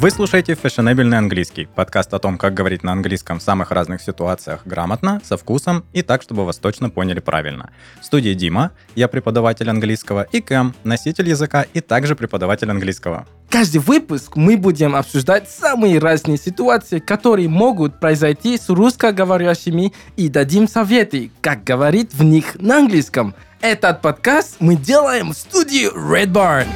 Вы 0.00 0.10
слушаете 0.10 0.54
«Фешенебельный 0.54 1.18
английский»– 1.18 1.68
подкаст 1.74 2.14
о 2.14 2.18
том, 2.18 2.38
как 2.38 2.54
говорить 2.54 2.82
на 2.82 2.92
английском 2.92 3.38
в 3.38 3.42
самых 3.42 3.70
разных 3.70 4.00
ситуациях 4.00 4.62
грамотно, 4.64 5.20
со 5.22 5.36
вкусом 5.36 5.84
и 5.92 6.00
так, 6.00 6.22
чтобы 6.22 6.46
вас 6.46 6.56
точно 6.56 6.88
поняли 6.88 7.20
правильно. 7.20 7.68
В 8.00 8.06
студии 8.06 8.32
Дима, 8.32 8.70
я 8.94 9.08
преподаватель 9.08 9.68
английского, 9.68 10.22
и 10.32 10.40
Кэм, 10.40 10.74
носитель 10.84 11.28
языка 11.28 11.66
и 11.74 11.82
также 11.82 12.16
преподаватель 12.16 12.70
английского. 12.70 13.26
Каждый 13.50 13.82
выпуск 13.82 14.36
мы 14.36 14.56
будем 14.56 14.96
обсуждать 14.96 15.50
самые 15.50 15.98
разные 15.98 16.38
ситуации, 16.38 16.98
которые 16.98 17.50
могут 17.50 18.00
произойти 18.00 18.56
с 18.56 18.70
русскоговорящими 18.70 19.92
и 20.16 20.30
дадим 20.30 20.66
советы, 20.66 21.30
как 21.42 21.62
говорить 21.62 22.14
в 22.14 22.22
них 22.22 22.58
на 22.58 22.78
английском. 22.78 23.34
Этот 23.60 24.00
подкаст 24.00 24.56
мы 24.60 24.76
делаем 24.76 25.32
в 25.32 25.36
студии 25.36 25.94
Red 25.94 26.32
Barn. 26.32 26.68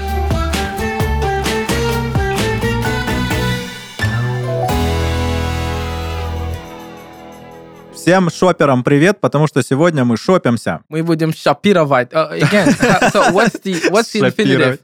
Всем 8.04 8.28
шоперам 8.28 8.84
привет, 8.84 9.18
потому 9.22 9.46
что 9.46 9.62
сегодня 9.62 10.04
мы 10.04 10.18
шопимся. 10.18 10.82
Мы 10.90 11.02
будем 11.02 11.32
шопировать. 11.32 12.12
Uh, 12.12 12.38
again, 12.38 12.68
so 13.10 13.32
what's 13.32 13.58
the, 13.62 13.80
what's 13.90 14.12
the 14.12 14.20
infinitive? 14.28 14.78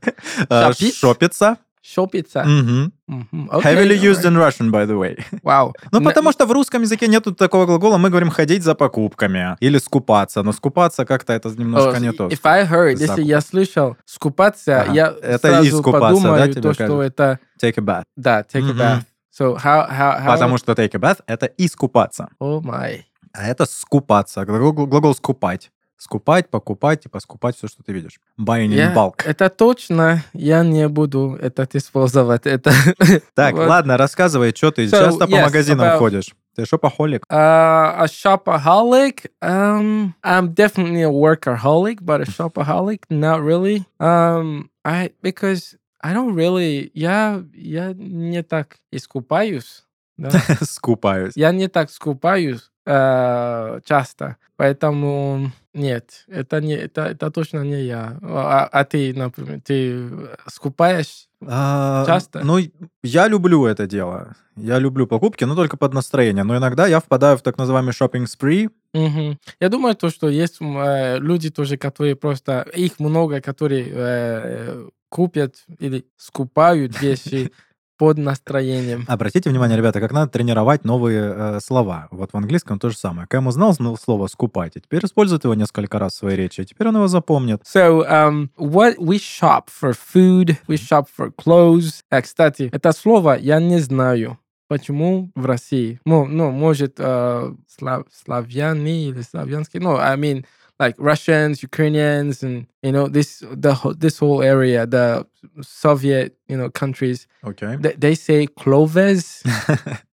Э, 0.49 0.73
Шопить? 0.73 0.95
Шопиться. 0.97 1.59
Шопиться. 1.83 2.43
Мгм. 2.45 2.95
Мгм, 3.07 3.51
Heavily 3.63 3.99
used 4.01 4.25
in 4.25 4.39
Russian, 4.39 4.71
by 4.71 4.87
the 4.87 4.97
way. 4.99 5.23
Вау. 5.43 5.75
Ну, 5.93 6.01
потому 6.01 6.33
что 6.33 6.47
в 6.47 6.53
русском 6.53 6.81
языке 6.81 7.09
нету 7.09 7.35
такого 7.35 7.67
глагола, 7.67 7.99
мы 7.99 8.09
говорим 8.09 8.31
ходить 8.31 8.63
за 8.63 8.75
покупками 8.75 9.55
или 9.61 9.77
скупаться. 9.77 10.43
Но 10.43 10.53
скупаться 10.53 11.05
как-то 11.05 11.35
это 11.35 11.51
немножко 11.51 11.99
О, 11.99 12.01
не 12.01 12.13
то. 12.13 12.29
If 12.29 12.41
I 12.45 12.65
heard, 12.65 12.93
если 12.93 13.05
Закуп. 13.05 13.25
я 13.27 13.41
слышал 13.43 13.97
скупаться, 14.07 14.81
Ага. 14.81 14.93
я 14.95 15.15
Это 15.21 15.47
сразу 15.49 15.69
искупаться, 15.69 16.01
да, 16.01 16.09
подумаю, 16.09 16.53
тебе 16.53 16.63
то, 16.63 16.73
что 16.73 16.87
кажется? 16.87 17.03
это, 17.03 17.39
Take 17.63 17.75
a 17.77 17.83
bath. 17.83 18.03
да, 18.17 18.41
take 18.51 18.61
a 18.61 18.73
Мгм. 18.73 18.79
bath. 18.81 19.03
So 19.39 19.57
how, 19.57 19.89
how, 19.89 20.21
how... 20.21 20.27
Потому 20.33 20.59
что 20.59 20.73
take 20.73 20.95
a 20.95 20.99
bath— 20.99 21.19
это 21.27 21.47
искупаться. 21.59 22.29
О 22.39 22.61
май. 22.61 23.07
А 23.33 23.47
это 23.47 23.67
скупаться. 23.67 24.45
Глагол, 24.45 24.87
глагол 24.87 25.15
скупать. 25.15 25.71
Скупать, 25.97 26.49
покупать, 26.49 27.03
типа 27.03 27.21
скупать 27.21 27.57
все, 27.57 27.69
что 27.69 27.83
ты 27.83 27.93
видишь. 27.93 28.21
Buying 28.41 28.71
in 28.71 28.95
bulk. 28.95 29.23
Это 29.27 29.51
точно, 29.51 30.25
я 30.33 30.65
не 30.65 30.89
буду 30.89 31.37
этот 31.39 31.75
использовать. 31.77 32.47
Это 32.47 32.73
Так, 33.35 33.55
вот. 33.55 33.69
ладно, 33.69 33.99
рассказывай, 33.99 34.55
что 34.57 34.71
ты 34.71 34.87
So, 34.87 34.91
часто 34.99 35.27
по 35.27 35.35
yes, 35.35 35.43
магазинам 35.43 35.87
about- 35.87 35.99
ходишь? 35.99 36.35
Ты 36.57 36.65
шопоголик? 36.65 37.25
Uh, 37.31 38.01
a 38.01 38.07
shopaholic. 38.07 39.27
Um, 39.43 40.15
I'm 40.25 40.55
definitely 40.55 41.03
a 41.03 41.11
workaholic, 41.11 41.99
but 42.01 42.23
a 42.23 42.25
shopaholic, 42.25 43.03
not 43.11 43.43
really. 43.43 43.85
Um, 44.01 44.71
I 44.85 45.11
because 45.23 45.77
I 46.03 46.15
don't 46.15 46.35
really. 46.35 46.91
Я 46.95 47.45
я 47.55 47.93
не 47.93 48.43
так 48.43 48.79
искупаюсь. 48.91 49.85
Да? 50.17 50.31
Скупаюсь. 50.63 51.35
Я 51.37 51.53
не 51.53 51.69
так 51.69 51.91
скупаюсь 51.91 52.70
э, 52.87 53.81
часто, 53.85 54.37
поэтому 54.57 55.53
нет, 55.73 56.25
это 56.27 56.61
не 56.61 56.75
это, 56.75 57.03
это 57.03 57.31
точно 57.31 57.61
не 57.61 57.83
я. 57.85 58.19
А, 58.23 58.69
а 58.71 58.85
ты, 58.85 59.15
например, 59.15 59.61
ты 59.61 60.11
скупаешь? 60.49 61.29
А, 61.47 62.05
Часто? 62.07 62.41
Ну, 62.45 62.59
я 63.03 63.29
люблю 63.29 63.67
это 63.67 63.87
дело. 63.87 64.35
Я 64.57 64.79
люблю 64.79 65.07
покупки, 65.07 65.45
но 65.45 65.55
только 65.55 65.77
под 65.77 65.95
настроение. 65.95 66.45
Но 66.45 66.57
иногда 66.57 66.87
я 66.87 67.01
впадаю 67.01 67.39
в 67.39 67.43
так 67.43 67.57
называемый 67.57 67.93
shopping 67.93 68.27
spree. 68.27 68.69
Мгм. 68.93 69.39
Я 69.61 69.69
думаю, 69.69 69.95
то, 69.95 70.11
что 70.11 70.29
есть 70.29 70.59
э, 70.61 71.19
люди 71.19 71.51
тоже, 71.51 71.77
которые 71.77 72.17
просто 72.17 72.67
их 72.75 72.99
много, 72.99 73.41
которые 73.41 73.87
э, 73.89 74.89
купят 75.09 75.65
или 75.79 76.05
скупают 76.17 77.01
вещи 77.01 77.53
под 78.01 78.17
настроением. 78.17 79.05
Обратите 79.09 79.51
внимание, 79.51 79.77
ребята, 79.77 80.01
как 80.01 80.11
надо 80.13 80.33
тренировать 80.33 80.87
новые 80.87 81.35
э, 81.37 81.59
слова. 81.63 82.09
Вот 82.11 82.31
в 82.33 82.37
английском 82.37 82.79
то 82.79 82.89
же 82.89 82.97
самое. 82.97 83.29
Кэм 83.29 83.47
узнал 83.47 83.73
зн- 83.73 83.95
слово 84.03 84.27
«скупать», 84.27 84.75
и 84.77 84.81
теперь 84.81 85.05
использует 85.05 85.45
его 85.45 85.53
несколько 85.53 85.99
раз 85.99 86.15
в 86.15 86.17
своей 86.17 86.39
речи, 86.39 86.63
и 86.63 86.65
теперь 86.65 86.89
он 86.89 86.97
его 86.97 87.09
запомнит. 87.09 87.61
So, 87.63 88.03
um, 88.11 88.49
what 88.57 88.97
we 88.97 89.19
shop 89.19 89.65
for 89.69 89.93
food, 89.93 90.57
we 90.67 90.77
shop 90.77 91.09
for 91.15 91.31
clothes. 91.31 91.97
А, 92.09 92.23
кстати, 92.23 92.71
это 92.73 92.93
слово 92.93 93.37
я 93.39 93.61
не 93.61 93.81
знаю. 93.81 94.39
Почему 94.67 95.31
в 95.35 95.45
России? 95.45 96.01
Ну, 96.07 96.25
ну 96.25 96.51
может, 96.53 96.95
э, 96.97 97.55
слав- 97.69 98.07
славяне 98.11 99.09
или 99.09 99.21
славянские? 99.21 99.83
No, 99.83 99.99
I 99.99 100.17
mean, 100.17 100.47
like 100.81 100.97
Russians, 100.99 101.63
Ukrainians, 101.63 102.43
and 102.43 102.67
you 102.83 102.91
know 102.91 103.07
this 103.07 103.41
the 103.65 103.73
this 103.99 104.19
whole 104.19 104.43
area, 104.43 104.87
the 104.87 105.27
Soviet 105.61 106.37
you 106.49 106.57
know 106.57 106.71
countries. 106.71 107.29
Okay, 107.45 107.77
they, 107.79 107.93
they 107.93 108.15
say 108.15 108.47
Clovis 108.47 109.45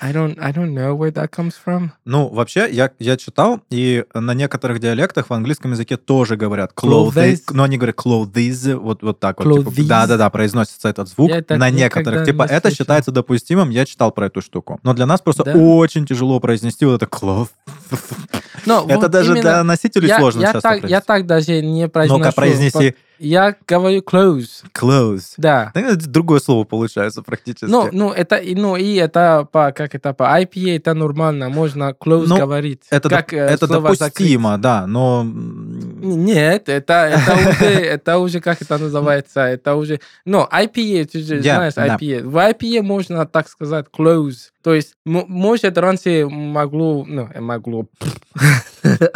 I 0.00 0.12
don't 0.12 0.38
I 0.40 0.52
don't 0.52 0.74
know 0.74 0.94
where 0.96 1.10
that 1.12 1.30
comes 1.30 1.54
from. 1.64 1.90
Ну, 2.04 2.28
вообще, 2.28 2.68
я, 2.70 2.90
я 3.00 3.16
читал, 3.16 3.60
и 3.68 4.04
на 4.14 4.32
некоторых 4.32 4.78
диалектах 4.78 5.28
в 5.30 5.32
английском 5.32 5.72
языке 5.72 5.96
тоже 5.96 6.36
говорят 6.36 6.72
Clothes. 6.76 7.14
clothes, 7.14 7.40
но 7.50 7.64
они 7.64 7.78
говорят 7.78 7.96
clothes, 7.96 8.76
вот, 8.76 9.02
вот 9.02 9.18
так 9.18 9.42
вот. 9.44 9.58
типа, 9.58 9.68
Clothes. 9.70 9.86
Да-да-да, 9.88 10.30
произносится 10.30 10.88
этот 10.88 11.08
звук 11.08 11.30
Я 11.30 11.56
на 11.56 11.70
некоторых. 11.70 12.24
Типа, 12.24 12.42
не 12.44 12.48
это 12.48 12.68
слышал. 12.68 12.76
считается 12.84 13.10
допустимым, 13.10 13.70
я 13.70 13.84
читал 13.84 14.12
про 14.12 14.26
эту 14.26 14.40
штуку. 14.40 14.78
Но 14.84 14.94
для 14.94 15.06
нас 15.06 15.20
просто 15.20 15.42
Да? 15.44 15.54
очень 15.56 16.06
тяжело 16.06 16.38
произнести 16.38 16.84
вот 16.84 17.02
это 17.02 17.06
cloth. 17.06 17.48
Но 18.66 18.84
Это 18.88 19.00
вот 19.00 19.10
даже 19.10 19.34
для 19.40 19.62
носителей 19.64 20.08
я, 20.08 20.18
сложно 20.18 20.40
я 20.42 20.52
часто 20.52 20.60
так, 20.80 20.84
я 20.90 21.00
так 21.00 21.26
даже 21.26 21.60
не 21.62 21.88
произношу. 21.88 22.18
Ну-ка, 22.20 22.32
произнеси 22.32 22.94
Я 23.18 23.56
говорю 23.66 24.00
clothes. 24.00 24.64
clothes. 24.72 25.34
Да. 25.36 25.72
Это 25.74 26.08
другое 26.08 26.40
слово 26.40 26.64
получается 26.64 27.22
практически. 27.22 27.70
Ну, 27.70 27.88
ну, 27.92 28.12
это, 28.12 28.40
ну, 28.54 28.76
и 28.76 28.94
это 28.94 29.46
по, 29.50 29.72
как 29.72 29.94
это, 29.94 30.12
по 30.14 30.24
IPA 30.40 30.76
это 30.76 30.94
нормально, 30.94 31.48
можно 31.48 31.90
close 31.98 32.26
Ну, 32.28 32.36
говорить. 32.38 32.82
это, 32.90 33.08
как, 33.08 33.32
доп- 33.32 33.36
э, 33.36 33.46
это 33.54 33.66
слово 33.66 33.96
допустимо, 33.96 34.58
да, 34.58 34.86
но... 34.86 35.24
Нет, 35.24 36.68
это, 36.68 36.92
это 36.92 37.34
уже, 37.34 37.64
это 37.84 38.18
уже, 38.18 38.40
как 38.40 38.62
это 38.62 38.78
называется, 38.78 39.40
это 39.40 39.74
уже, 39.74 40.00
ну, 40.24 40.46
IPA, 40.50 41.04
ты 41.06 41.18
же 41.22 41.36
Я- 41.40 41.56
знаешь 41.56 41.74
да. 41.74 41.96
IPA. 41.96 42.22
В 42.24 42.36
IPA 42.36 42.82
можно, 42.82 43.26
так 43.26 43.48
сказать, 43.48 43.86
close. 43.92 44.50
То 44.62 44.74
есть, 44.74 44.94
может, 45.04 45.78
раньше 45.78 46.26
могло, 46.28 47.04
ну, 47.06 47.28
могло, 47.40 47.86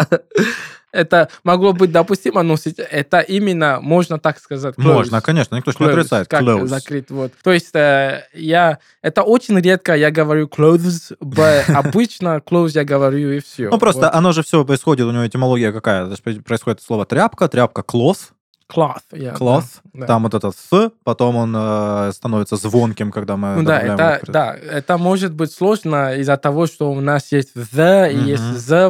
это 0.92 1.28
могло 1.42 1.72
быть 1.72 1.90
допустимо, 1.90 2.42
но 2.42 2.56
это 2.90 3.20
именно, 3.20 3.80
можно 3.80 4.18
так 4.18 4.38
сказать, 4.38 4.74
close. 4.76 4.82
Можно, 4.82 5.20
конечно, 5.20 5.56
никто 5.56 5.72
же 5.72 5.78
не 5.80 5.86
Close, 5.86 5.90
отрицает. 5.92 6.28
как 6.28 6.42
Close. 6.42 6.66
закрыть, 6.66 7.10
вот. 7.10 7.32
То 7.42 7.52
есть 7.52 7.74
э, 7.74 8.24
я, 8.34 8.78
это 9.00 9.22
очень 9.22 9.58
редко 9.58 9.96
я 9.96 10.10
говорю 10.10 10.46
clothes, 10.46 11.16
обычно 11.74 12.42
clothes 12.46 12.72
я 12.74 12.84
говорю 12.84 13.32
и 13.32 13.40
все. 13.40 13.70
Ну, 13.70 13.78
просто 13.78 14.12
оно 14.12 14.32
же 14.32 14.42
все 14.42 14.64
происходит, 14.64 15.06
у 15.06 15.10
него 15.10 15.26
этимология 15.26 15.72
какая? 15.72 16.14
Происходит 16.44 16.82
слово 16.82 17.06
тряпка, 17.06 17.48
тряпка 17.48 17.82
cloth, 17.82 18.30
cloth, 18.74 19.02
yeah, 19.12 19.36
cloth, 19.36 19.64
да, 19.92 20.00
да. 20.00 20.06
там 20.06 20.22
вот 20.22 20.34
этот 20.34 20.54
с, 20.56 20.90
потом 21.04 21.36
он 21.36 21.54
э, 21.56 22.12
становится 22.12 22.56
звонким, 22.56 23.10
когда 23.10 23.36
мы 23.36 23.56
Ну 23.56 23.62
да, 23.64 23.80
это, 23.80 24.20
к- 24.24 24.30
да, 24.30 24.54
это 24.56 24.98
может 24.98 25.32
быть 25.34 25.52
сложно 25.52 26.14
из-за 26.16 26.36
того, 26.36 26.66
что 26.66 26.90
у 26.90 27.00
нас 27.00 27.30
есть 27.32 27.54
the 27.56 28.10
и 28.12 28.16
Мгм. 28.16 28.26
есть 28.26 28.42
the 28.42 28.88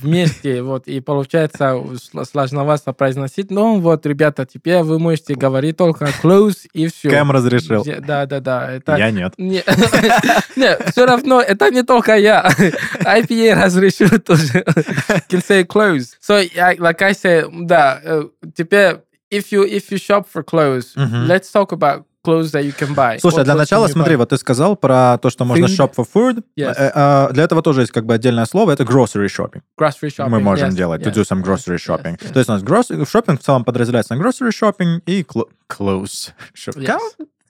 вместе, 0.00 0.62
вот, 0.62 0.86
и 0.86 1.00
получается 1.00 1.64
сл- 1.74 2.24
сложновато 2.24 2.92
произносить. 2.92 3.50
Но 3.50 3.76
вот, 3.76 4.06
ребята, 4.06 4.46
теперь 4.46 4.82
вы 4.82 4.98
можете 4.98 5.34
говорить 5.34 5.76
только 5.76 6.06
close 6.22 6.66
и 6.72 6.86
все. 6.88 7.10
Кэм 7.10 7.30
разрешил. 7.30 7.84
Да, 7.84 8.26
да, 8.26 8.40
да. 8.40 8.72
Это, 8.72 8.96
Я 8.96 9.10
нет. 9.10 9.34
Не, 9.38 9.62
не, 10.56 10.90
все 10.90 11.06
равно 11.06 11.40
это 11.40 11.70
не 11.70 11.82
только 11.82 12.16
я. 12.16 12.48
IPA 13.00 13.54
разрешил 13.64 14.08
тоже. 14.20 14.64
Can 15.28 15.42
say 15.46 15.64
clothes. 15.66 16.16
So, 16.20 16.38
like 16.78 17.02
I 17.02 17.12
said, 17.12 17.48
да, 17.66 18.00
э, 18.02 18.24
теперь, 18.54 18.98
if 19.32 19.50
you, 19.52 19.64
if 19.64 19.90
you 19.90 19.98
shop 19.98 20.26
for 20.32 20.42
clothes, 20.44 20.94
Мгм. 20.96 21.26
let's 21.26 21.50
talk 21.52 21.72
about 21.72 22.04
clothes 22.24 22.52
that 22.52 22.62
you 22.64 22.72
can 22.72 22.94
buy. 22.94 23.18
Слушай, 23.18 23.40
What 23.40 23.44
для 23.44 23.54
начала 23.56 23.88
смотри, 23.88 24.14
buy? 24.14 24.18
вот 24.18 24.28
ты 24.28 24.36
сказал 24.38 24.76
про 24.76 25.18
то, 25.18 25.28
что 25.30 25.44
можно 25.44 25.64
Food. 25.66 25.76
shop 25.76 25.94
for 25.96 26.06
food. 26.14 26.44
Yes. 26.56 26.74
Э, 26.78 26.92
э, 26.94 27.32
Для 27.32 27.42
этого 27.44 27.62
тоже 27.62 27.80
есть 27.80 27.92
как 27.92 28.04
бы 28.06 28.14
отдельное 28.14 28.44
слово, 28.44 28.70
это 28.72 28.84
grocery 28.84 29.26
shopping. 29.26 29.62
Grocery 29.80 30.08
shopping. 30.10 30.28
Мы 30.28 30.38
можем 30.40 30.68
yes, 30.68 30.74
делать, 30.76 31.02
to 31.02 31.10
yes, 31.10 31.14
do 31.14 31.22
some 31.24 31.42
yes, 31.42 31.46
grocery 31.46 31.76
yes, 31.76 31.84
shopping. 31.88 32.16
yes. 32.20 32.32
То 32.32 32.38
есть 32.38 32.48
у 32.48 32.52
нас 32.52 32.62
grocery 32.62 33.04
shopping 33.04 33.36
в 33.38 33.42
целом 33.42 33.64
подразделяется 33.64 34.14
на 34.14 34.22
grocery 34.22 34.50
shopping 34.52 35.00
и 35.06 35.22
clo- 35.22 35.48
clothes 35.68 36.30
shopping. 36.54 36.86
Yes. 36.86 36.98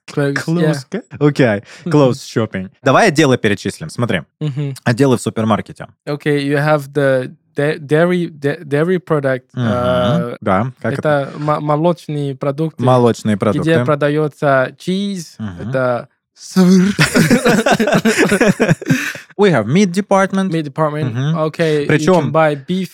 Clothes, 0.08 0.34
Clothes, 0.44 1.02
окей, 1.20 1.62
clothes 1.84 2.14
shopping. 2.26 2.70
Давай 2.82 3.08
отделы 3.08 3.38
перечислим. 3.38 3.88
Смотри, 3.88 4.18
yeah. 4.18 4.24
Мгм. 4.40 4.74
отделы 4.84 5.16
в 5.16 5.22
супермаркете. 5.22 5.86
Okay, 6.06 6.38
you 6.44 6.56
have 6.58 6.92
the 6.92 7.32
dairy 7.56 8.28
da- 8.30 8.62
dairy 8.62 8.98
product. 8.98 9.44
Мгм. 9.54 9.66
э, 9.66 10.36
Да, 10.40 10.72
как 10.80 10.98
это? 10.98 11.28
Это 11.30 11.38
мо- 11.38 11.60
молочные 11.60 12.36
продукты. 12.36 12.84
Молочные 12.84 13.36
где 13.36 13.40
продукты. 13.40 13.84
продается 13.84 14.74
cheese, 14.78 15.34
Мгм. 15.38 15.68
это 15.70 16.08
сыр. 16.34 16.94
We 19.38 19.50
have 19.50 19.66
meat 19.66 19.92
department. 19.92 20.50
Meat 20.50 20.64
department. 20.72 21.10
Мгм. 21.12 21.38
Okay, 21.48 21.82
you 21.82 21.86
Причем- 21.86 22.28
can 22.28 22.32
buy 22.32 22.66
beef. 22.66 22.88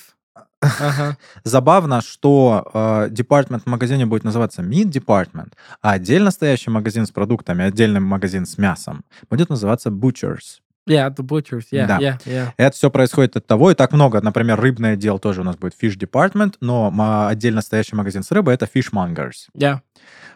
Забавно, 1.44 2.00
что 2.00 2.68
э, 2.74 3.08
департмент 3.10 3.62
в 3.62 3.66
магазине 3.66 4.06
будет 4.06 4.24
называться 4.24 4.60
Meat 4.62 4.86
Department, 4.90 5.52
а 5.82 5.92
отдельно 5.92 6.32
стоящий 6.32 6.70
магазин 6.70 7.06
с 7.06 7.12
продуктами, 7.12 7.64
отдельный 7.64 8.00
магазин 8.00 8.44
с 8.44 8.58
мясом 8.58 9.04
будет 9.30 9.50
называться 9.50 9.90
Butchers. 9.90 10.58
Yeah, 10.88 11.14
the 11.14 11.22
butchers. 11.22 11.66
Yeah, 11.70 11.86
Да. 11.86 11.98
yeah, 11.98 12.18
yeah. 12.26 12.52
Это 12.56 12.76
все 12.76 12.90
происходит 12.90 13.36
от 13.36 13.46
того, 13.46 13.70
и 13.70 13.74
так 13.74 13.92
много. 13.92 14.20
Например, 14.20 14.58
рыбный 14.60 14.92
отдел 14.92 15.18
тоже 15.18 15.42
у 15.42 15.44
нас 15.44 15.56
будет 15.56 15.74
Fish 15.80 15.96
Department, 15.98 16.54
но 16.60 16.92
отдельно 17.28 17.60
стоящий 17.62 17.94
магазин 17.96 18.22
с 18.22 18.30
рыбой 18.30 18.54
это 18.54 18.66
Fishmongers. 18.72 19.48
Yeah. 19.56 19.80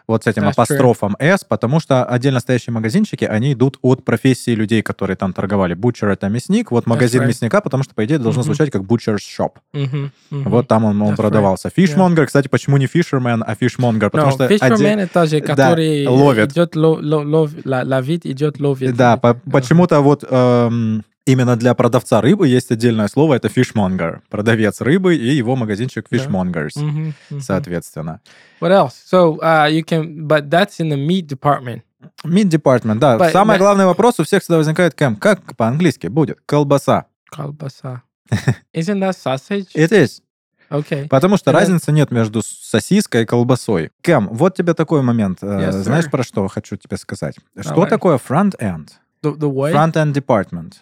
Вот 0.05 0.23
с 0.23 0.27
этим 0.27 0.43
That's 0.43 0.47
true. 0.47 0.51
апострофом 0.51 1.15
S, 1.17 1.45
потому 1.47 1.79
что 1.79 2.03
отдельно 2.03 2.41
стоящие 2.41 2.73
магазинчики, 2.73 3.23
они 3.23 3.53
идут 3.53 3.77
от 3.81 4.03
профессии 4.03 4.51
людей, 4.51 4.81
которые 4.81 5.15
там 5.15 5.31
торговали. 5.31 5.75
Butcher 5.77 6.11
это 6.11 6.27
мясник, 6.27 6.71
вот 6.71 6.87
магазин 6.87 7.21
right. 7.23 7.27
мясника, 7.27 7.61
потому 7.61 7.83
что, 7.83 7.95
по 7.95 8.03
идее, 8.03 8.17
должно 8.17 8.41
Мгм. 8.41 8.45
звучать 8.53 8.69
как 8.69 8.81
Butcher's 8.81 9.19
Shop. 9.19 9.51
Мгм, 9.71 10.11
мгм. 10.29 10.49
Вот 10.49 10.67
там 10.67 10.83
он, 10.83 11.01
он 11.01 11.13
That's 11.13 11.15
продавался. 11.15 11.69
Fishmonger, 11.69 12.25
кстати, 12.25 12.49
почему 12.49 12.75
не 12.77 12.85
Fisherman, 12.87 13.43
а 13.47 13.53
Fishmonger? 13.55 14.09
Потому 14.09 14.31
No, 14.31 14.33
что 14.33 14.45
fisherman 14.47 14.75
отде- 14.95 15.01
это 15.03 15.25
же, 15.25 15.39
да, 15.39 15.47
который 15.47 16.05
ловит. 16.07 16.51
идет 16.51 16.75
ло- 16.75 16.99
ло- 17.01 17.23
лов- 17.23 17.55
ла- 17.65 17.83
ловить, 17.85 18.25
идет 18.27 18.59
ловит. 18.59 18.95
Да, 18.97 19.15
по- 19.15 19.35
почему-то 19.35 20.01
вот 20.01 20.25
эм, 20.29 21.03
именно 21.25 21.55
для 21.55 21.73
продавца 21.73 22.21
рыбы 22.21 22.47
есть 22.47 22.71
отдельное 22.71 23.07
слово, 23.07 23.35
это 23.35 23.47
fishmonger. 23.47 24.19
Продавец 24.29 24.81
рыбы 24.81 25.15
и 25.15 25.29
его 25.35 25.55
магазинчик 25.55 26.07
fishmongers, 26.11 26.71
Мгм, 26.75 27.13
мгм. 27.29 27.41
соответственно. 27.41 28.19
What 28.61 28.71
else? 28.71 28.93
So 29.11 29.39
uh, 29.41 29.69
you 29.71 29.83
can, 29.83 30.27
but 30.27 30.49
that's 30.49 30.79
in 30.79 30.89
the 30.89 30.97
meat 30.97 31.27
department. 31.27 31.81
Meat 32.25 32.49
department, 32.49 32.99
да. 32.99 33.17
But- 33.17 33.31
Самый 33.31 33.55
but- 33.55 33.59
главный 33.59 33.85
вопрос 33.85 34.19
у 34.19 34.23
всех 34.23 34.41
всегда 34.41 34.57
возникает, 34.57 34.93
Кэм, 34.93 35.15
как 35.15 35.55
по-английски 35.55 36.07
будет? 36.07 36.39
Колбаса. 36.45 37.05
Колбаса. 37.29 38.03
Isn't 38.73 38.99
that 38.99 39.13
sausage? 39.15 39.67
It 39.75 39.91
is. 39.91 40.21
Okay. 40.69 41.07
Потому 41.07 41.37
что 41.37 41.51
Да. 41.51 41.59
разницы 41.59 41.91
нет 41.91 42.09
между 42.11 42.41
сосиской 42.41 43.23
и 43.23 43.25
колбасой. 43.25 43.91
Кэм, 44.01 44.27
вот 44.29 44.55
тебе 44.55 44.73
такой 44.73 45.01
момент. 45.03 45.39
Э, 45.43 45.45
Yes, 45.45 45.69
sir. 45.69 45.83
Знаешь, 45.83 46.09
про 46.09 46.23
что 46.23 46.47
хочу 46.47 46.75
тебе 46.77 46.97
сказать? 46.97 47.35
Что 47.59 47.69
Давай. 47.75 47.89
такое 47.89 48.17
front-end? 48.17 48.87
The, 49.23 49.37
the 49.37 49.49
way? 49.53 49.71
Front-end 49.71 50.13
department 50.13 50.73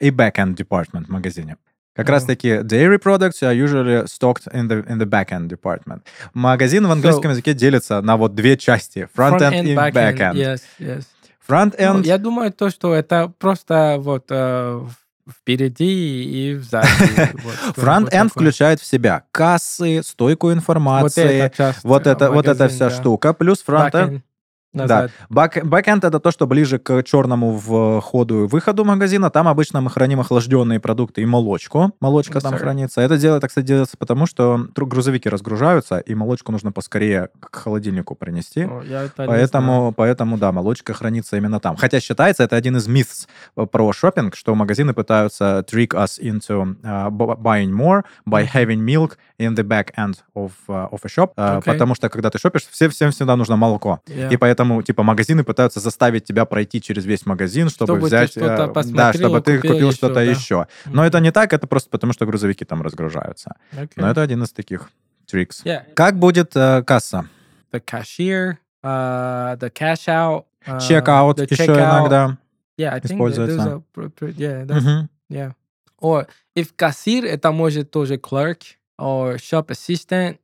и 0.00 0.10
back-end 0.10 0.56
department 0.56 1.06
в 1.06 1.08
магазине. 1.08 1.56
Как 1.94 2.06
Ага. 2.06 2.12
раз 2.12 2.24
таки 2.24 2.48
dairy 2.48 2.98
products 2.98 3.42
are 3.42 3.54
usually 3.54 4.06
stocked 4.06 4.46
in 4.52 4.68
the, 4.68 4.86
in 4.88 4.98
the 4.98 5.06
back-end 5.06 5.48
department. 5.48 6.02
Магазин 6.34 6.86
в 6.86 6.90
английском 6.90 7.32
языке 7.32 7.52
делится 7.52 8.00
на 8.00 8.16
вот 8.16 8.34
две 8.34 8.56
части. 8.56 9.08
Front-end 9.16 9.64
и 9.64 9.74
back-end. 9.74 10.34
Yes, 10.34 10.60
yes. 10.78 11.04
Front-end... 11.48 11.98
Ну, 11.98 12.02
я 12.02 12.18
думаю, 12.18 12.52
то, 12.52 12.70
что 12.70 12.94
это 12.94 13.32
просто 13.38 13.96
вот 13.98 14.26
э, 14.30 14.80
впереди 15.28 16.52
и 16.54 16.56
сзади. 16.58 16.86
что- 16.86 17.28
вот 17.44 18.30
включает 18.32 18.80
в 18.80 18.86
себя 18.86 19.24
кассы, 19.32 20.02
стойку 20.04 20.46
Вот 20.46 20.54
информации, 20.54 21.52
часть, 21.56 21.82
вот 21.82 22.06
э, 22.06 22.10
это, 22.10 22.30
вот 22.30 22.46
эта 22.46 22.68
вся 22.68 22.88
да. 22.88 22.94
штука. 22.94 23.32
Плюс 23.32 23.64
front-end 23.66 24.22
Назад. 24.72 25.10
Бак- 25.28 25.64
Бэкэнд 25.64 26.04
это 26.04 26.20
то, 26.20 26.30
что 26.30 26.46
ближе 26.46 26.78
к 26.78 27.02
черному 27.02 27.58
входу 27.58 28.44
и 28.44 28.46
выходу 28.46 28.84
магазина. 28.84 29.28
Там 29.30 29.48
обычно 29.48 29.80
мы 29.80 29.90
храним 29.90 30.20
охлажденные 30.20 30.78
продукты 30.78 31.22
и 31.22 31.26
молочку. 31.26 31.92
Молочка 32.00 32.38
Yes, 32.38 32.42
там 32.42 32.54
sir. 32.54 32.58
хранится. 32.58 33.00
Это 33.00 33.16
дело, 33.18 33.40
так 33.40 33.50
кстати, 33.50 33.66
делается 33.66 33.96
потому, 33.98 34.26
что 34.26 34.66
грузовики 34.76 35.28
разгружаются, 35.28 35.98
и 35.98 36.14
молочку 36.14 36.52
нужно 36.52 36.70
поскорее 36.70 37.30
к 37.40 37.54
холодильнику 37.56 38.14
принести. 38.14 38.62
О, 38.64 38.82
знаю. 38.86 39.10
Поэтому, 39.16 39.92
поэтому, 39.92 40.38
да, 40.38 40.52
молочка 40.52 40.94
хранится 40.94 41.36
именно 41.36 41.58
там. 41.58 41.76
Хотя 41.76 41.98
считается, 42.00 42.44
это 42.44 42.54
один 42.56 42.76
из 42.76 42.86
мифов 42.86 43.26
про 43.72 43.92
шопинг, 43.92 44.36
что 44.36 44.54
магазины 44.54 44.94
пытаются 44.94 45.64
trick 45.68 45.88
us 45.88 46.20
into 46.20 46.76
uh, 46.82 47.10
bu- 47.10 47.36
buying 47.36 47.70
more 47.72 48.02
by 48.28 48.46
having 48.48 48.78
milk 48.84 49.16
in 49.40 49.54
the 49.56 49.64
back 49.64 49.88
end 49.96 50.16
of, 50.36 50.52
uh, 50.68 50.88
of 50.90 51.00
a 51.04 51.08
shop. 51.08 51.32
Uh, 51.36 51.58
Окей. 51.58 51.72
Потому 51.72 51.94
что, 51.94 52.08
когда 52.08 52.30
ты 52.30 52.38
шопишь, 52.38 52.66
все, 52.70 52.88
всем 52.88 53.10
всегда 53.10 53.34
нужно 53.36 53.56
молоко. 53.56 54.00
Yeah. 54.06 54.32
И 54.32 54.36
поэтому, 54.36 54.59
типа, 54.82 55.02
магазины 55.02 55.44
пытаются 55.44 55.80
заставить 55.80 56.24
тебя 56.24 56.44
пройти 56.44 56.80
через 56.80 57.04
весь 57.04 57.26
магазин, 57.26 57.68
чтобы, 57.68 57.94
Чтобы 57.94 58.00
ты 58.10 58.16
взять... 58.16 58.30
что-то 58.30 58.72
э, 58.80 58.82
да, 58.92 59.12
чтобы 59.12 59.40
ты 59.40 59.56
купил 59.56 59.72
купил 59.72 59.88
еще, 59.88 59.96
что-то 59.96 60.14
да. 60.14 60.22
еще. 60.22 60.66
Но 60.86 61.04
это 61.04 61.20
не 61.20 61.32
так, 61.32 61.52
это 61.52 61.66
просто 61.66 61.90
потому, 61.90 62.12
что 62.12 62.26
грузовики 62.26 62.64
там 62.64 62.82
разгружаются. 62.82 63.56
Okay. 63.72 63.90
Но 63.96 64.10
это 64.10 64.22
один 64.22 64.42
из 64.42 64.52
таких 64.52 64.90
трикс. 65.26 65.64
Yeah. 65.64 65.82
Как 65.94 66.18
будет 66.18 66.52
э, 66.56 66.82
касса? 66.82 67.26
The 67.72 67.82
cashier, 67.84 68.56
uh, 68.82 69.56
the 69.58 69.70
cash 69.72 70.08
out, 70.08 70.44
uh, 70.66 70.80
Чек-аут 70.80 71.38
the 71.38 71.46
еще 71.50 71.66
checkout. 71.66 72.00
иногда. 72.00 72.38
Yeah, 72.78 72.94
I 72.94 73.00
think 73.00 73.12
используется. 73.12 73.82
there's 73.94 74.12
a, 74.22 74.32
yeah, 74.38 74.64
that's, 74.66 74.82
Мгм. 74.84 75.08
yeah. 75.28 75.52
Or 76.00 76.26
if 76.56 76.68
кассир, 76.76 77.24
это 77.26 77.52
может 77.52 77.90
тоже 77.90 78.14
clerk, 78.16 78.62
or 78.98 79.36
shop 79.36 79.68
assistant, 79.68 80.38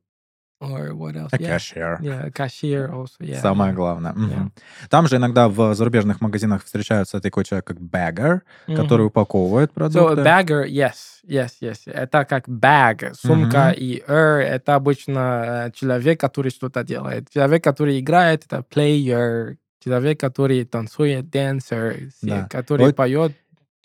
or 0.59 0.93
what 0.95 1.15
else? 1.15 1.29
А 1.31 1.37
yeah. 1.37 1.49
Cashier. 1.57 1.97
Yeah, 2.01 2.29
cashier 2.31 2.89
also, 2.91 3.17
yeah. 3.19 3.41
Самое 3.41 3.73
главное. 3.73 4.13
Мгм. 4.13 4.29
Yeah. 4.29 4.51
Там 4.89 5.07
же 5.07 5.17
иногда 5.17 5.47
в 5.49 5.75
зарубежных 5.75 6.19
магазинах 6.21 6.63
встречаются 6.65 7.19
такой 7.19 7.43
человек, 7.43 7.65
как 7.65 7.77
bagger, 7.79 8.41
который 8.67 9.01
Мгм. 9.03 9.07
упаковывает 9.07 9.71
So 9.71 9.73
a 9.73 9.89
продукты. 9.89 10.23
bagger, 10.23 10.65
yes, 10.65 11.21
yes, 11.27 11.51
yes. 11.61 11.81
Это 11.85 12.25
как 12.25 12.47
bag, 12.49 13.13
сумка, 13.13 13.69
Мгм. 13.69 13.75
и 13.77 14.03
er, 14.07 14.39
это 14.41 14.75
обычно 14.75 15.67
э, 15.67 15.71
человек, 15.73 16.19
который 16.19 16.49
что-то 16.51 16.83
делает. 16.83 17.29
Человек, 17.31 17.63
который 17.63 17.99
играет, 17.99 18.45
это 18.45 18.63
player. 18.67 19.57
Человек, 19.83 20.19
который 20.19 20.65
танцует, 20.65 21.25
dancer, 21.25 22.09
Да. 22.23 22.47
который 22.49 22.87
Вот 22.87 22.95
поет. 22.95 23.33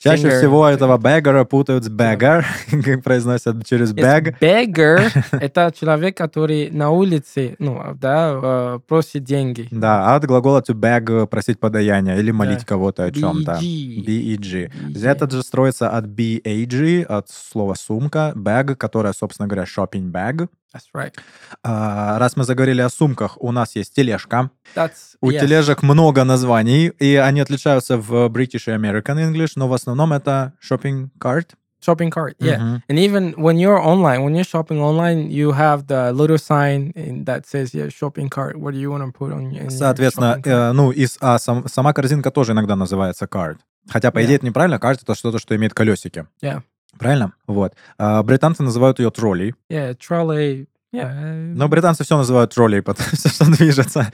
Чаще 0.03 0.29
singer. 0.29 0.39
всего 0.39 0.67
этого 0.67 0.99
bagger 0.99 1.45
путают 1.45 1.85
с 1.85 1.89
bagger, 1.89 2.45
как 2.85 3.03
произносят 3.05 3.65
через 3.65 3.95
bag. 3.95 4.35
Beggar— 4.41 5.11
это 5.33 5.73
человек, 5.79 6.17
который 6.17 6.71
на 6.71 6.91
улице, 6.91 7.55
ну, 7.61 7.81
да, 8.01 8.41
э, 8.43 8.79
просит 8.89 9.23
деньги. 9.25 9.69
Да, 9.71 10.15
от 10.17 10.25
глагола 10.27 10.61
to 10.61 10.75
beg 10.75 11.27
просить 11.29 11.61
подаяние 11.61 12.19
или 12.19 12.33
молить 12.33 12.61
Да. 12.61 12.65
кого-то 12.67 13.05
о 13.05 13.11
чем-то. 13.13 13.53
BG. 13.61 14.05
B-E-G. 14.05 14.71
BG. 14.89 15.07
Этот 15.07 15.31
же 15.33 15.43
строится 15.43 15.89
от 15.91 16.09
B-A-G, 16.09 17.03
от 17.03 17.29
слова 17.31 17.75
сумка, 17.75 18.33
bag, 18.35 18.75
которая, 18.75 19.13
собственно 19.13 19.47
говоря, 19.49 19.65
shopping 19.65 20.11
bag. 20.11 20.49
That's 20.75 20.87
right. 20.95 21.15
А, 21.63 22.19
раз 22.19 22.37
мы 22.37 22.45
заговорили 22.45 22.81
о 22.81 22.89
сумках, 22.89 23.37
у 23.41 23.53
нас 23.53 23.77
есть 23.77 23.95
тележка. 23.95 24.51
That's, 24.75 25.17
У 25.21 25.31
yes. 25.31 25.41
тележек 25.41 25.83
много 25.83 26.25
названий, 26.25 26.87
и 26.89 27.17
они 27.17 27.41
отличаются 27.41 27.97
в 27.99 28.29
British 28.29 28.65
и 28.67 28.71
American 28.75 29.19
English, 29.19 29.53
но 29.57 29.69
в 29.69 29.75
основном 29.75 30.13
это 30.13 30.55
shopping 30.63 31.11
cart. 31.21 31.51
Shopping 31.85 32.11
cart, 32.11 32.35
yeah. 32.39 32.59
Мгм. 32.61 32.83
And 32.89 32.99
even 32.99 33.35
when 33.35 33.57
you're 33.59 33.81
online, 33.81 34.23
when 34.25 34.35
you're 34.37 34.45
shopping 34.49 34.79
online, 34.81 35.29
you 35.31 35.51
have 35.53 35.89
the 35.89 36.13
little 36.13 36.39
sign 36.39 36.93
that 37.25 37.43
says, 37.47 37.75
yeah, 37.75 37.89
shopping 37.91 38.29
cart. 38.31 38.57
What 38.57 38.73
do 38.73 38.79
you 38.79 38.91
want 38.93 39.03
to 39.05 39.11
put 39.13 39.33
on 39.33 39.51
your 39.51 39.69
Соответственно, 39.69 40.41
э, 40.45 40.73
ну, 40.73 40.93
и 40.93 41.07
а 41.21 41.39
сам- 41.41 41.67
сама 41.69 41.93
корзинка 41.93 42.31
тоже 42.31 42.53
иногда 42.53 42.77
называется 42.77 43.25
cart. 43.27 43.57
Хотя, 43.91 44.13
по 44.13 44.19
Yeah. 44.21 44.25
идее, 44.27 44.37
это 44.37 44.47
неправильно. 44.47 44.77
Cart— 44.77 45.01
это 45.03 45.17
что-то, 45.17 45.41
что 45.41 45.57
имеет 45.57 45.75
колесики. 45.75 46.25
Yeah. 46.41 46.63
Правильно? 46.99 47.33
Вот. 47.49 47.75
А 47.99 48.23
британцы 48.23 48.63
называют 48.63 49.01
ее 49.01 49.11
троллей. 49.11 49.55
Yeah, 49.69 49.97
trolley. 49.99 50.69
Yeah. 50.93 51.55
Но 51.55 51.69
британцы 51.69 52.05
все 52.05 52.17
называют 52.17 52.55
троллей, 52.55 52.83
потому 52.83 53.09
что 53.15 53.29
что 53.29 53.51
движется. 53.51 54.13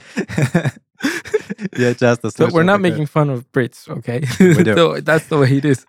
Я 1.77 1.93
часто 1.95 2.29
слышал. 2.29 2.57
we're 2.57 2.63
not 2.63 2.79
making 2.81 3.05
fun 3.07 3.29
of 3.29 3.43
Brits, 3.53 3.87
okay? 3.87 4.21
So 4.65 4.99
that's 5.01 5.27
the 5.29 5.37
way 5.39 5.51
it 5.59 5.65
is. 5.65 5.85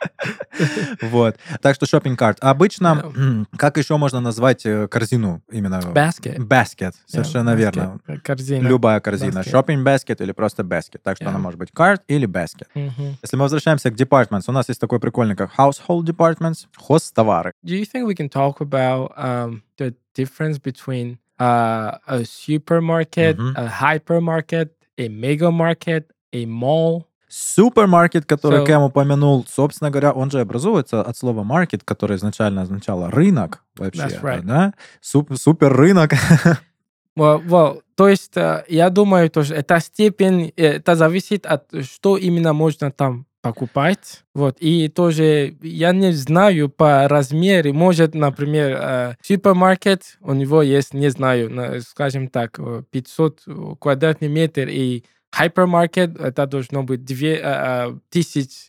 Вот. 1.03 1.37
Так 1.63 1.75
что 1.77 1.87
shopping 1.87 2.17
cart. 2.17 2.37
Обычно, 2.41 3.47
как 3.57 3.77
еще 3.77 3.97
можно 3.97 4.21
назвать 4.21 4.65
э, 4.67 4.89
корзину 4.89 5.43
именно? 5.51 5.81
Basket. 5.95 6.39
Basket. 6.39 6.95
Совершенно 7.07 7.51
Yeah, 7.51 7.57
верно. 7.57 8.01
basket, 8.07 8.21
Корзина. 8.23 8.69
Любая 8.69 9.01
корзина. 9.01 9.41
Basket. 9.41 9.53
Shopping 9.53 9.85
basket 9.85 10.23
или 10.23 10.33
просто 10.33 10.63
basket. 10.63 11.01
Так 11.03 11.17
что 11.17 11.25
Yeah. 11.27 11.31
она 11.31 11.39
может 11.39 11.59
быть 11.59 11.71
cart 11.75 12.01
или 12.09 12.27
basket. 12.27 12.67
Мгм. 12.75 13.17
Если 13.23 13.37
мы 13.37 13.43
возвращаемся 13.43 13.91
к 13.91 13.95
departments, 13.95 14.45
у 14.49 14.53
нас 14.53 14.69
есть 14.69 14.81
такой 14.81 15.01
прикольный, 15.01 15.37
как 15.37 15.53
household 15.59 16.05
departments, 16.05 16.67
хозтовары. 16.77 17.53
Do 17.65 17.75
you 17.75 17.85
think 17.85 18.07
we 18.07 18.15
can 18.15 18.29
talk 18.29 18.61
about 18.61 19.13
um, 19.17 19.63
the 19.79 19.95
difference 20.15 20.59
between 20.59 21.19
uh, 21.39 21.99
a 22.07 22.25
supermarket, 22.25 23.37
Mhm. 23.39 23.55
a 23.57 23.67
hypermarket, 23.83 24.71
a 25.01 25.09
mega 25.09 25.51
market, 25.51 26.05
a 26.33 26.45
mall? 26.45 27.05
Супермаркет, 27.29 28.27
который 28.27 28.61
So- 28.61 28.67
Кэм 28.67 28.83
упомянул, 28.83 29.47
собственно 29.49 29.91
говоря, 29.91 30.13
он 30.13 30.31
же 30.31 30.41
образуется 30.41 31.01
от 31.01 31.17
слова 31.17 31.45
market, 31.45 31.83
которое 31.85 32.17
изначально 32.17 32.63
означало 32.63 33.11
рынок 33.11 33.63
вообще. 33.77 34.03
That's 34.03 34.21
right. 34.21 34.43
Да? 34.43 34.75
Суп- 35.01 35.37
суперрынок. 35.37 36.13
Well, 37.19 37.43
well, 37.45 37.83
то 37.97 38.09
есть 38.09 38.37
э, 38.37 38.65
я 38.69 38.89
думаю, 38.89 39.29
то, 39.31 39.43
что 39.43 39.55
эта 39.55 39.81
степень, 39.81 40.53
э, 40.57 40.77
это 40.77 40.95
зависит 40.95 41.45
от 41.45 41.65
что 41.83 42.17
именно 42.17 42.53
можно 42.53 42.91
там 42.93 43.27
покупать. 43.43 44.23
Вот. 44.35 44.57
И 44.61 44.89
тоже 44.89 45.57
я 45.63 45.93
не 45.93 46.13
знаю 46.13 46.69
по 46.69 47.09
размеру. 47.09 47.73
Может, 47.73 48.15
например, 48.15 48.79
э, 48.81 49.15
супермаркет, 49.23 50.19
у 50.21 50.33
него 50.35 50.63
есть, 50.63 50.95
не 50.95 51.09
знаю, 51.11 51.51
на- 51.51 51.81
скажем 51.81 52.29
так, 52.29 52.59
э, 52.59 52.83
500 52.91 53.43
квадратный 53.81 54.29
метр, 54.29 54.69
и 54.69 55.05
hypermarket, 55.33 56.21
это 56.21 56.47
должно 56.47 56.83
быть 56.83 57.05
2 57.05 58.01
тысяч 58.11 58.67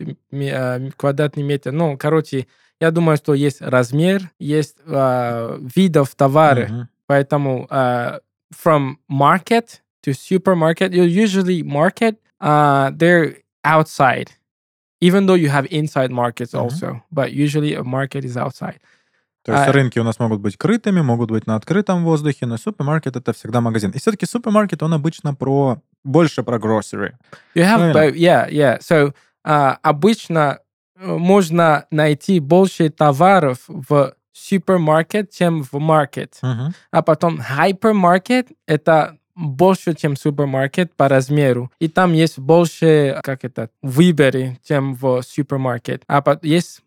квадратный 0.97 1.43
метр. 1.43 1.71
Ну, 1.71 1.97
короче, 1.97 2.47
я 2.79 2.91
думаю, 2.91 3.17
что 3.17 3.33
есть 3.33 3.61
размер, 3.61 4.29
есть 4.39 4.77
э, 4.85 5.59
видов 5.75 6.15
товара. 6.15 6.67
Мгм. 6.67 6.87
Поэтому 7.07 7.67
uh, 7.69 8.21
from 8.63 8.95
market 9.09 9.81
to 10.05 10.13
supermarket, 10.13 10.93
usually 10.93 11.61
market 11.61 12.15
uh, 12.41 12.89
they're 12.97 13.35
outside, 13.65 14.29
even 15.01 15.25
though 15.25 15.35
you 15.35 15.49
have 15.49 15.67
inside 15.71 16.11
markets 16.11 16.53
also, 16.53 17.01
but 17.11 17.33
usually 17.33 17.73
a 17.75 17.83
market 17.83 18.23
is 18.23 18.37
outside. 18.37 18.79
То 19.43 19.53
есть 19.53 19.67
А- 19.67 19.71
рынки 19.71 19.97
у 19.97 20.03
нас 20.03 20.19
могут 20.19 20.39
быть 20.39 20.55
крытыми, 20.55 21.01
могут 21.01 21.31
быть 21.31 21.47
на 21.47 21.55
открытом 21.55 22.03
воздухе, 22.03 22.45
но 22.45 22.57
супермаркет 22.57 23.15
это 23.15 23.33
всегда 23.33 23.59
магазин. 23.59 23.89
И 23.89 23.97
все-таки 23.97 24.27
супермаркет, 24.27 24.83
он 24.83 24.93
обычно 24.93 25.33
про 25.33 25.81
больше 26.03 26.43
про 26.43 26.57
grocery. 26.57 27.13
You 27.55 27.63
have 27.63 27.93
both, 27.93 28.15
yeah, 28.15 28.47
yeah. 28.49 28.79
So 28.79 29.13
uh, 29.45 29.77
обычно 29.81 30.59
э, 30.95 31.17
можно 31.17 31.85
найти 31.89 32.39
больше 32.39 32.89
товаров 32.89 33.57
в 33.67 34.13
супермаркет, 34.31 35.31
чем 35.31 35.63
в 35.63 35.73
маркет. 35.73 36.37
Мгм. 36.43 36.73
А 36.91 37.01
потом 37.01 37.39
hypermarket— 37.39 38.47
это 38.67 39.17
больше, 39.41 39.93
чем 39.93 40.15
супермаркет 40.15 40.93
по 40.93 41.07
размеру. 41.07 41.71
И 41.79 41.87
там 41.87 42.13
есть 42.13 42.39
больше, 42.39 43.19
как 43.23 43.43
это, 43.43 43.69
выборы, 43.81 44.59
чем 44.67 44.93
в 44.93 45.21
супермаркет. 45.23 46.03
А 46.07 46.21
есть 46.41 46.81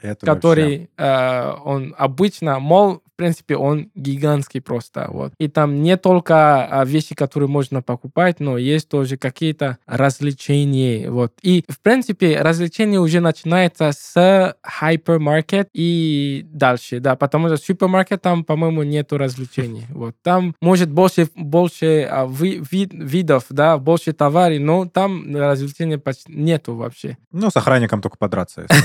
Это 0.00 0.26
вообще. 0.26 0.26
который 0.26 0.90
э, 0.96 1.52
он 1.64 1.94
обычно 1.98 2.58
мол 2.58 3.02
принципе 3.16 3.56
он 3.56 3.90
гигантский 3.94 4.60
просто 4.60 5.08
вот. 5.10 5.32
И 5.38 5.48
там 5.48 5.82
не 5.82 5.96
только 5.96 6.64
а, 6.64 6.84
вещи 6.84 7.14
которые 7.14 7.48
можно 7.48 7.82
покупать 7.82 8.40
но 8.40 8.58
есть 8.58 8.88
тоже 8.88 9.16
какие-то 9.16 9.78
развлечения 9.86 11.10
вот. 11.10 11.32
И 11.42 11.64
в 11.68 11.80
принципе 11.80 12.40
развлечение 12.40 13.00
уже 13.00 13.20
начинается 13.20 13.92
с 13.92 14.56
hypermarket 14.80 15.68
и 15.74 16.46
дальше 16.50 17.00
да 17.00 17.16
потому 17.16 17.48
что 17.48 17.56
супермаркет 17.56 18.22
там 18.22 18.44
по-моему 18.44 18.82
нету 18.82 19.18
развлечений 19.18 19.86
вот. 19.90 20.14
Там 20.22 20.54
может 20.60 20.90
больше 20.90 21.28
больше 21.34 22.08
а, 22.10 22.26
ви- 22.26 22.62
вид- 22.70 22.92
видов 22.92 23.44
да 23.50 23.78
больше 23.78 24.12
товаров 24.12 24.60
но 24.60 24.86
там 24.86 25.34
развлечения 25.34 25.98
почти 25.98 26.32
нету 26.32 26.74
вообще. 26.76 27.16
Ну, 27.32 27.50
с 27.50 27.56
охранником 27.56 28.00
только 28.00 28.16
подраться. 28.16 28.66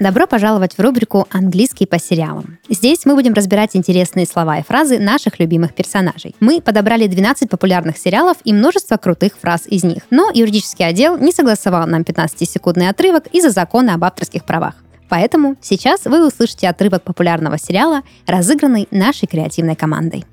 Добро 0.00 0.26
пожаловать 0.26 0.78
в 0.78 0.80
рубрику 0.80 1.26
«Английский 1.30 1.84
по 1.84 1.98
сериалам». 1.98 2.58
Здесь 2.70 3.04
мы 3.04 3.14
будем 3.14 3.34
разбирать 3.34 3.76
интересные 3.76 4.24
слова 4.24 4.56
и 4.56 4.62
фразы 4.62 4.98
наших 4.98 5.38
любимых 5.38 5.74
персонажей. 5.74 6.34
Мы 6.40 6.62
подобрали 6.62 7.06
12 7.06 7.50
популярных 7.50 7.98
сериалов 7.98 8.38
и 8.44 8.54
множество 8.54 8.96
крутых 8.96 9.34
фраз 9.38 9.66
из 9.66 9.84
них. 9.84 10.04
Но 10.08 10.30
юридический 10.32 10.86
отдел 10.86 11.18
не 11.18 11.32
согласовал 11.32 11.86
нам 11.86 12.00
15-секундный 12.00 12.88
отрывок 12.88 13.26
из-за 13.26 13.50
закона 13.50 13.92
об 13.92 14.04
авторских 14.04 14.46
правах. 14.46 14.76
Поэтому 15.10 15.56
сейчас 15.60 16.06
вы 16.06 16.26
услышите 16.26 16.70
отрывок 16.70 17.02
популярного 17.02 17.58
сериала, 17.58 18.00
разыгранный 18.26 18.88
нашей 18.90 19.28
креативной 19.28 19.76
командой. 19.76 20.24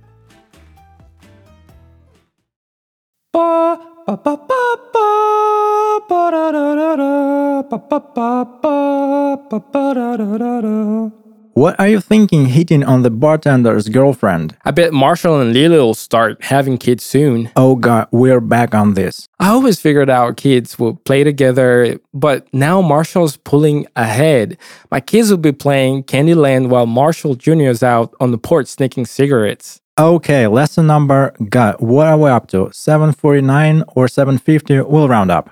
What 11.55 11.77
are 11.77 11.89
you 11.89 11.99
thinking 11.99 12.45
hitting 12.45 12.85
on 12.85 13.01
the 13.01 13.09
bartender's 13.11 13.89
girlfriend? 13.89 14.55
I 14.63 14.71
bet 14.71 14.93
Marshall 14.93 15.41
and 15.41 15.51
Lily 15.51 15.77
will 15.77 15.93
start 15.93 16.41
having 16.43 16.77
kids 16.77 17.03
soon. 17.03 17.51
Oh 17.57 17.75
god, 17.75 18.07
we're 18.11 18.39
back 18.39 18.73
on 18.73 18.93
this. 18.93 19.27
I 19.39 19.49
always 19.49 19.77
figured 19.81 20.09
our 20.09 20.33
kids 20.33 20.79
will 20.79 20.95
play 20.95 21.25
together, 21.25 21.99
but 22.13 22.47
now 22.53 22.81
Marshall's 22.81 23.35
pulling 23.35 23.87
ahead. 23.97 24.57
My 24.89 25.01
kids 25.01 25.31
will 25.31 25.37
be 25.37 25.51
playing 25.51 26.03
Candyland 26.03 26.69
while 26.69 26.85
Marshall 26.85 27.35
Jr. 27.35 27.71
is 27.71 27.83
out 27.83 28.13
on 28.21 28.31
the 28.31 28.37
porch 28.37 28.67
sneaking 28.67 29.05
cigarettes. 29.05 29.81
Okay, 29.99 30.45
lesson 30.45 30.85
number. 30.85 31.33
God, 31.49 31.77
what 31.79 32.05
are 32.05 32.19
we 32.19 32.29
up 32.29 32.47
to? 32.49 32.69
749 32.71 33.83
or 33.95 34.07
750? 34.07 34.81
We'll 34.81 35.07
round 35.07 35.31
up. 35.31 35.49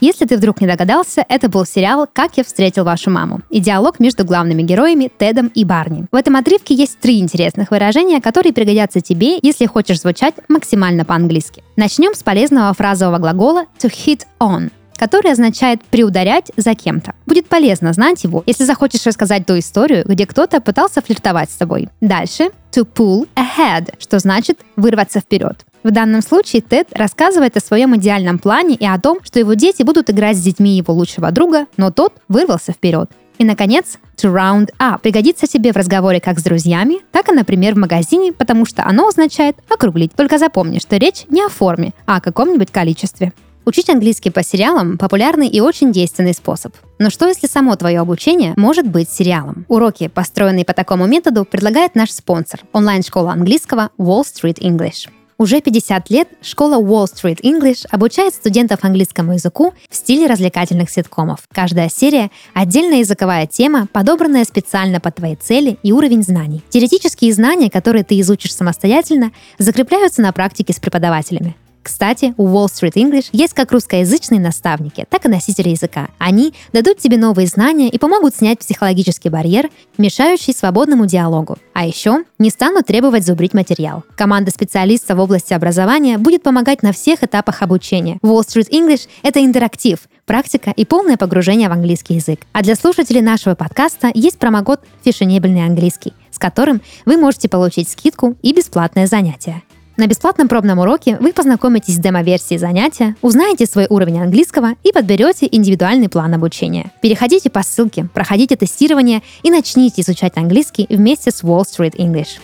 Если 0.00 0.24
ты 0.26 0.36
вдруг 0.36 0.60
не 0.60 0.68
догадался, 0.68 1.24
это 1.28 1.48
был 1.48 1.66
сериал 1.66 2.06
«Как 2.10 2.36
я 2.36 2.44
встретил 2.44 2.84
вашу 2.84 3.10
маму» 3.10 3.40
и 3.50 3.58
диалог 3.58 3.98
между 3.98 4.24
главными 4.24 4.62
героями 4.62 5.10
Тедом 5.18 5.48
и 5.48 5.64
Барни. 5.64 6.06
В 6.12 6.14
этом 6.14 6.36
отрывке 6.36 6.74
есть 6.74 7.00
три 7.00 7.18
интересных 7.18 7.72
выражения, 7.72 8.20
которые 8.20 8.52
пригодятся 8.52 9.00
тебе, 9.00 9.36
если 9.42 9.66
хочешь 9.66 10.00
звучать 10.00 10.34
максимально 10.48 11.04
по-английски. 11.04 11.64
Начнем 11.76 12.14
с 12.14 12.22
полезного 12.22 12.72
фразового 12.72 13.18
глагола 13.18 13.64
to 13.82 13.90
hit 13.90 14.20
on, 14.38 14.70
который 15.00 15.32
означает 15.32 15.82
приударять 15.82 16.52
за 16.58 16.74
кем-то. 16.74 17.14
Будет 17.24 17.48
полезно 17.48 17.94
знать 17.94 18.22
его, 18.22 18.42
если 18.44 18.64
захочешь 18.64 19.06
рассказать 19.06 19.46
ту 19.46 19.58
историю, 19.58 20.04
где 20.06 20.26
кто-то 20.26 20.60
пытался 20.60 21.00
флиртовать 21.00 21.50
с 21.50 21.56
тобой. 21.56 21.88
Дальше 22.02 22.50
to 22.70 22.86
pull 22.86 23.26
ahead, 23.34 23.94
что 23.98 24.18
значит 24.18 24.60
вырваться 24.76 25.20
вперед. 25.20 25.64
В 25.82 25.90
данном 25.90 26.20
случае 26.20 26.60
Тед 26.60 26.88
рассказывает 26.92 27.56
о 27.56 27.60
своем 27.60 27.96
идеальном 27.96 28.38
плане 28.38 28.74
и 28.74 28.84
о 28.84 29.00
том, 29.00 29.20
что 29.22 29.38
его 29.38 29.54
дети 29.54 29.82
будут 29.82 30.10
играть 30.10 30.36
с 30.36 30.42
детьми 30.42 30.76
его 30.76 30.92
лучшего 30.92 31.30
друга, 31.30 31.64
но 31.78 31.90
тот 31.90 32.12
вырвался 32.28 32.72
вперед. 32.72 33.10
И, 33.38 33.44
наконец, 33.44 33.98
to 34.18 34.30
round 34.30 34.68
up 34.78 35.00
пригодится 35.00 35.46
тебе 35.46 35.72
в 35.72 35.76
разговоре 35.76 36.20
как 36.20 36.38
с 36.38 36.42
друзьями, 36.42 36.96
так 37.10 37.30
и, 37.30 37.32
например, 37.32 37.72
в 37.74 37.78
магазине, 37.78 38.34
потому 38.34 38.66
что 38.66 38.84
оно 38.84 39.08
означает 39.08 39.56
округлить. 39.70 40.12
Только 40.14 40.36
запомни, 40.36 40.78
что 40.78 40.98
речь 40.98 41.24
не 41.30 41.42
о 41.42 41.48
форме, 41.48 41.94
а 42.04 42.16
о 42.16 42.20
каком-нибудь 42.20 42.70
количестве. 42.70 43.32
Учить 43.70 43.88
английский 43.88 44.30
по 44.30 44.42
сериалам– 44.42 44.98
популярный 44.98 45.46
и 45.46 45.60
очень 45.60 45.92
действенный 45.92 46.34
способ. 46.34 46.74
Но 46.98 47.08
что 47.08 47.28
если 47.28 47.46
само 47.46 47.76
твое 47.76 48.00
обучение 48.00 48.52
может 48.56 48.84
быть 48.88 49.08
сериалом? 49.08 49.64
Уроки, 49.68 50.08
построенные 50.08 50.64
по 50.64 50.72
такому 50.72 51.06
методу, 51.06 51.44
предлагает 51.44 51.94
наш 51.94 52.10
спонсор– 52.10 52.62
онлайн-школа 52.72 53.30
английского 53.30 53.90
Wall 53.96 54.22
Street 54.22 54.58
English. 54.58 55.08
Уже 55.38 55.60
50 55.60 56.10
лет 56.10 56.28
школа 56.42 56.82
Wall 56.82 57.04
Street 57.04 57.42
English 57.42 57.86
обучает 57.92 58.34
студентов 58.34 58.80
английскому 58.82 59.34
языку 59.34 59.72
в 59.88 59.94
стиле 59.94 60.26
развлекательных 60.26 60.90
ситкомов. 60.90 61.38
Каждая 61.52 61.88
серия– 61.88 62.32
отдельная 62.54 62.98
языковая 62.98 63.46
тема, 63.46 63.86
подобранная 63.92 64.42
специально 64.46 64.98
под 64.98 65.14
твои 65.14 65.36
цели 65.36 65.78
и 65.84 65.92
уровень 65.92 66.24
знаний. 66.24 66.64
Теоретические 66.70 67.32
знания, 67.32 67.70
которые 67.70 68.02
ты 68.02 68.18
изучишь 68.18 68.52
самостоятельно, 68.52 69.30
закрепляются 69.58 70.22
на 70.22 70.32
практике 70.32 70.72
с 70.72 70.80
преподавателями. 70.80 71.54
Кстати, 71.82 72.34
у 72.36 72.46
Wall 72.48 72.66
Street 72.66 72.94
English 72.94 73.28
есть 73.32 73.54
как 73.54 73.72
русскоязычные 73.72 74.40
наставники, 74.40 75.06
так 75.08 75.24
и 75.24 75.28
носители 75.28 75.70
языка. 75.70 76.08
Они 76.18 76.52
дадут 76.72 76.98
тебе 76.98 77.16
новые 77.16 77.46
знания 77.46 77.88
и 77.88 77.98
помогут 77.98 78.34
снять 78.34 78.58
психологический 78.58 79.30
барьер, 79.30 79.70
мешающий 79.96 80.52
свободному 80.52 81.06
диалогу. 81.06 81.56
А 81.72 81.86
еще 81.86 82.24
не 82.38 82.50
станут 82.50 82.86
требовать 82.86 83.26
зубрить 83.26 83.54
материал. 83.54 84.04
Команда 84.16 84.50
специалистов 84.50 85.18
в 85.18 85.20
области 85.20 85.54
образования 85.54 86.18
будет 86.18 86.42
помогать 86.42 86.82
на 86.82 86.92
всех 86.92 87.22
этапах 87.22 87.62
обучения. 87.62 88.18
Wall 88.22 88.40
Street 88.40 88.70
English— 88.70 89.08
это 89.22 89.44
интерактив, 89.44 90.00
практика 90.26 90.72
и 90.76 90.84
полное 90.84 91.16
погружение 91.16 91.68
в 91.68 91.72
английский 91.72 92.14
язык. 92.14 92.40
А 92.52 92.62
для 92.62 92.76
слушателей 92.76 93.22
нашего 93.22 93.54
подкаста 93.54 94.10
есть 94.14 94.38
промокод 94.38 94.80
«Фешенебельный 95.04 95.64
английский», 95.64 96.12
с 96.30 96.38
которым 96.38 96.82
вы 97.06 97.16
можете 97.16 97.48
получить 97.48 97.88
скидку 97.88 98.36
и 98.42 98.52
бесплатное 98.52 99.06
занятие. 99.06 99.62
На 100.00 100.06
бесплатном 100.06 100.48
пробном 100.48 100.78
уроке 100.78 101.18
вы 101.20 101.34
познакомитесь 101.34 101.96
с 101.96 101.98
демо-версией 101.98 102.58
занятия, 102.58 103.16
узнаете 103.20 103.66
свой 103.66 103.86
уровень 103.90 104.18
английского 104.18 104.70
и 104.82 104.92
подберете 104.92 105.46
индивидуальный 105.52 106.08
план 106.08 106.32
обучения. 106.32 106.90
Переходите 107.02 107.50
по 107.50 107.62
ссылке, 107.62 108.08
проходите 108.14 108.56
тестирование 108.56 109.20
и 109.42 109.50
начните 109.50 110.00
изучать 110.00 110.38
английский 110.38 110.86
вместе 110.88 111.30
с 111.30 111.42
Wall 111.42 111.64
Street 111.64 111.96
English. 111.96 112.38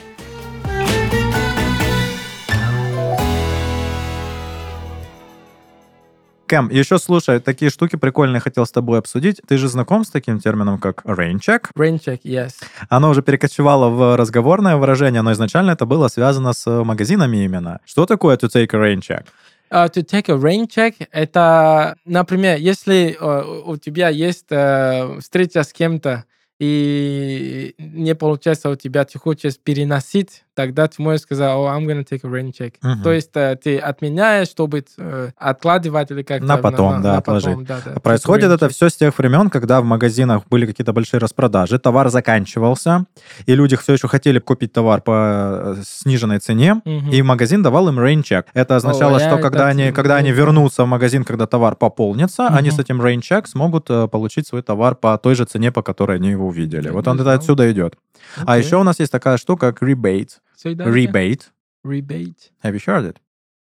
Кэм, 6.47 6.71
еще 6.71 6.99
слушай, 6.99 7.41
такие 7.41 7.71
штуки 7.71 7.97
прикольные 7.97 8.41
хотел 8.41 8.67
с 8.67 8.71
тобой 8.71 8.99
обсудить. 9.01 9.41
Ты 9.49 9.59
же 9.59 9.69
знаком 9.69 10.05
с 10.05 10.11
таким 10.11 10.39
термином, 10.39 10.79
как 10.79 11.05
rain 11.05 11.39
check? 11.41 11.71
Rain 11.77 11.99
check, 11.99 12.21
yes. 12.23 12.53
Оно 12.89 13.11
уже 13.11 13.23
перекочевало 13.23 13.89
в 13.89 14.17
разговорное 14.17 14.77
выражение, 14.77 15.23
но 15.23 15.33
изначально 15.33 15.73
это 15.73 15.87
было 15.87 16.09
связано 16.09 16.53
с 16.53 16.85
магазинами 16.85 17.45
именно. 17.45 17.81
Что 17.85 18.07
такое 18.07 18.37
to 18.37 18.49
take 18.49 18.69
a 18.73 18.79
rain 18.79 19.01
check? 19.01 19.27
Uh, 19.69 19.89
to 19.89 20.05
take 20.05 20.29
a 20.29 20.37
rain 20.37 20.69
check— 20.69 20.95
это, 21.11 21.97
например, 22.05 22.59
если 22.59 23.19
uh, 23.21 23.63
у 23.67 23.77
тебя 23.77 24.11
есть 24.11 24.47
uh, 24.51 25.21
встреча 25.21 25.65
с 25.65 25.73
кем-то, 25.73 26.25
и 26.61 27.75
не 27.79 28.15
получается 28.15 28.71
у 28.71 28.77
тебя, 28.77 29.05
ты 29.05 29.19
хочешь 29.19 29.59
переносить 29.59 30.45
тогда 30.57 30.89
ты 30.89 31.01
можешь 31.03 31.21
сказать, 31.21 31.49
oh, 31.49 31.67
I'm 31.69 31.85
gonna 31.87 32.03
take 32.05 32.21
a 32.25 32.29
rain 32.29 32.51
check. 32.51 32.75
Мгм. 32.83 33.03
То 33.03 33.13
есть 33.13 33.31
э, 33.35 33.57
ты 33.63 33.79
отменяешь, 33.79 34.49
чтобы 34.49 34.85
э, 34.99 35.31
откладывать 35.37 36.11
или 36.11 36.23
как-то... 36.23 36.47
На 36.47 36.57
потом, 36.57 37.03
да, 37.03 37.21
потом, 37.21 37.37
отложить. 37.37 37.67
да, 37.69 37.81
да. 37.85 38.01
Происходит 38.01 38.47
Take 38.47 38.49
a 38.49 38.53
rain 38.53 38.57
это 38.57 38.69
все 38.71 38.89
с 38.89 38.97
тех 38.97 39.17
времен, 39.19 39.51
когда 39.51 39.81
в 39.81 39.85
магазинах 39.85 40.43
были 40.49 40.67
какие-то 40.67 40.93
большие 40.93 41.21
распродажи, 41.21 41.79
товар 41.79 42.09
заканчивался, 42.09 43.05
и 43.45 43.55
люди 43.55 43.77
все 43.77 43.93
еще 43.93 44.09
хотели 44.09 44.39
купить 44.39 44.73
товар 44.73 45.03
по 45.03 45.13
э, 45.77 45.83
сниженной 45.85 46.39
цене, 46.39 46.81
Мгм. 46.85 47.11
и 47.11 47.23
магазин 47.23 47.63
давал 47.63 47.89
им 47.89 48.01
rain 48.01 48.23
check. 48.23 48.47
Это 48.55 48.77
означало, 48.77 49.19
О, 49.19 49.21
что 49.21 49.39
когда 49.39 49.67
они, 49.67 49.93
когда 49.93 50.17
они 50.17 50.33
вернутся 50.33 50.85
в 50.85 50.89
магазин, 50.89 51.25
когда 51.25 51.47
товар 51.47 51.77
пополнится, 51.77 52.49
они 52.49 52.71
с 52.71 52.79
этим 52.79 53.03
rain 53.03 53.21
check 53.21 53.47
смогут 53.47 53.89
получить 54.11 54.47
свой 54.47 54.63
товар 54.63 54.95
по 54.95 55.19
той 55.19 55.35
же 55.35 55.45
цене, 55.45 55.71
по 55.71 55.83
которой 55.83 56.17
они 56.17 56.31
его 56.31 56.47
увидели. 56.47 56.89
Вот 56.89 57.07
он 57.07 57.21
это 57.21 57.35
отсюда 57.35 57.71
идет. 57.71 57.97
А 58.37 58.53
Окей. 58.55 58.65
еще 58.65 58.77
у 58.77 58.83
нас 58.83 58.99
есть 59.01 59.13
такая 59.13 59.37
штука, 59.37 59.73
как 59.73 59.83
rebate. 59.89 60.39
Rebate. 60.65 61.43
Rebate. 61.85 62.51
Have 62.63 62.75
you 62.75 62.81
heard 62.85 63.05
it? 63.07 63.17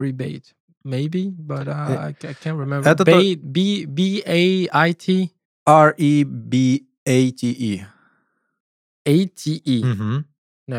Rebate. 0.01 0.53
Maybe, 0.85 1.31
but 1.37 1.67
uh, 1.67 1.73
I, 1.99 2.13
ca- 2.15 2.29
I 2.29 2.35
can't 2.35 2.57
remember. 2.59 2.87
это 2.89 3.05
то- 3.05 3.11
Bait, 3.11 3.41
B, 3.43 3.87
B-A-I-T, 3.87 5.33
R-E-B-A-T-E. 6.57 7.87
A-T-E. 9.05 9.85
Мгм. 9.85 10.25
No, 10.69 10.77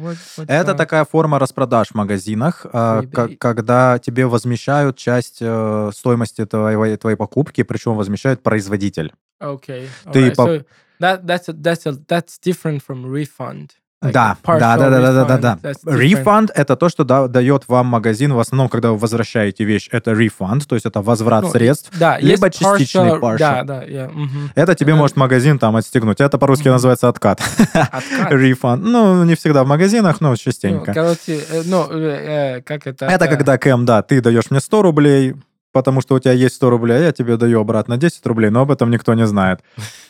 what, 0.00 0.16
what's 0.36 0.44
Это 0.46 0.70
that? 0.72 0.76
такая 0.76 1.04
форма 1.04 1.40
распродаж 1.40 1.88
в 1.88 1.94
магазинах, 1.96 2.66
а, 2.72 3.02
ка- 3.02 3.30
когда 3.36 3.98
тебе 3.98 4.26
возмещают 4.26 4.96
часть 4.96 5.38
э, 5.40 5.90
стоимости 5.92 6.46
твоей, 6.46 6.96
твоей 6.96 7.16
покупки, 7.16 7.64
причем 7.64 7.96
возмещает 7.96 8.44
производитель. 8.44 9.12
Okay. 9.42 9.88
Ты 10.12 10.28
alright, 10.28 10.34
по- 10.36 10.42
so 10.48 10.64
that, 11.00 11.24
that's, 11.26 11.48
a, 11.48 11.52
that's, 11.52 11.86
a, 11.86 11.92
that's 12.08 12.38
different 12.44 12.82
from 12.86 13.04
refund. 13.06 13.70
Like 14.02 14.12
да, 14.12 14.36
да, 14.44 14.58
да, 14.76 14.90
да, 14.90 15.00
да, 15.00 15.24
да, 15.24 15.38
да, 15.38 15.58
refund, 15.70 15.78
да. 15.84 15.96
Рефанд 15.96 16.50
это 16.54 16.76
то, 16.76 16.90
что 16.90 17.04
да- 17.04 17.26
дает 17.26 17.64
вам 17.68 17.86
магазин 17.86 18.34
в 18.34 18.38
основном, 18.38 18.68
когда 18.68 18.90
вы 18.90 18.98
возвращаете 18.98 19.64
вещь, 19.64 19.88
это 19.92 20.12
рефанд, 20.12 20.68
то 20.68 20.74
есть 20.74 20.84
это 20.84 21.00
возврат 21.00 21.44
Ну, 21.44 21.50
средств. 21.50 21.90
Да, 21.98 22.18
либо 22.18 22.50
частичный 22.50 23.12
partial- 23.12 23.20
partial. 23.20 23.38
Да, 23.38 23.62
да, 23.64 23.84
yeah, 23.86 24.10
мгм. 24.12 24.50
Это 24.54 24.74
тебе 24.74 24.92
Это- 24.92 25.00
может 25.00 25.16
магазин 25.16 25.58
там 25.58 25.76
отстегнуть. 25.76 26.20
Это 26.20 26.36
по-русски 26.36 26.64
Мгм. 26.64 26.72
называется 26.72 27.08
откат. 27.08 27.40
Откат. 27.72 28.02
Рефанд. 28.30 28.84
Ну, 28.84 29.24
не 29.24 29.36
всегда 29.36 29.64
в 29.64 29.68
магазинах, 29.68 30.20
но 30.20 30.30
Ну, 30.30 30.36
частенько. 30.36 30.92
короче, 30.92 31.40
э, 31.50 31.62
ну, 31.64 31.88
э, 31.90 32.56
э, 32.58 32.60
как 32.62 32.86
это? 32.86 33.06
Это 33.06 33.24
э, 33.24 33.28
когда, 33.28 33.56
Кэм, 33.56 33.86
да, 33.86 34.02
ты 34.02 34.20
даешь 34.20 34.50
мне 34.50 34.60
100 34.60 34.82
рублей, 34.82 35.34
потому 35.74 36.00
что 36.00 36.14
у 36.14 36.18
тебя 36.20 36.32
есть 36.32 36.54
100 36.54 36.70
рублей, 36.70 37.02
я 37.02 37.12
тебе 37.12 37.36
даю 37.36 37.60
обратно 37.60 37.96
10 37.96 38.24
рублей, 38.26 38.50
но 38.50 38.60
об 38.60 38.70
этом 38.70 38.90
никто 38.90 39.12
не 39.14 39.26
знает. 39.26 39.60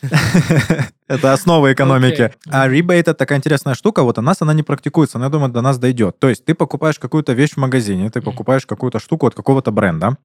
Это 1.07 1.33
основа 1.33 1.73
экономики. 1.73 2.31
А 2.49 2.67
ребейт— 2.67 3.07
это 3.07 3.13
такая 3.13 3.37
интересная 3.37 3.75
штука, 3.75 4.03
вот 4.03 4.17
у 4.17 4.21
нас 4.21 4.41
она 4.41 4.53
не 4.53 4.63
практикуется, 4.63 5.19
но 5.19 5.25
я 5.25 5.29
думаю, 5.29 5.51
до 5.51 5.61
нас 5.61 5.77
дойдет. 5.77 6.17
То 6.19 6.29
есть 6.29 6.45
ты 6.45 6.55
покупаешь 6.55 6.97
какую-то 6.97 7.33
вещь 7.33 7.53
в 7.53 7.57
магазине, 7.57 8.09
ты 8.09 8.21
покупаешь 8.21 8.65
какую-то 8.65 8.99
штуку 8.99 9.27
от 9.27 9.35
какого-то 9.35 9.71
бренда 9.71 10.17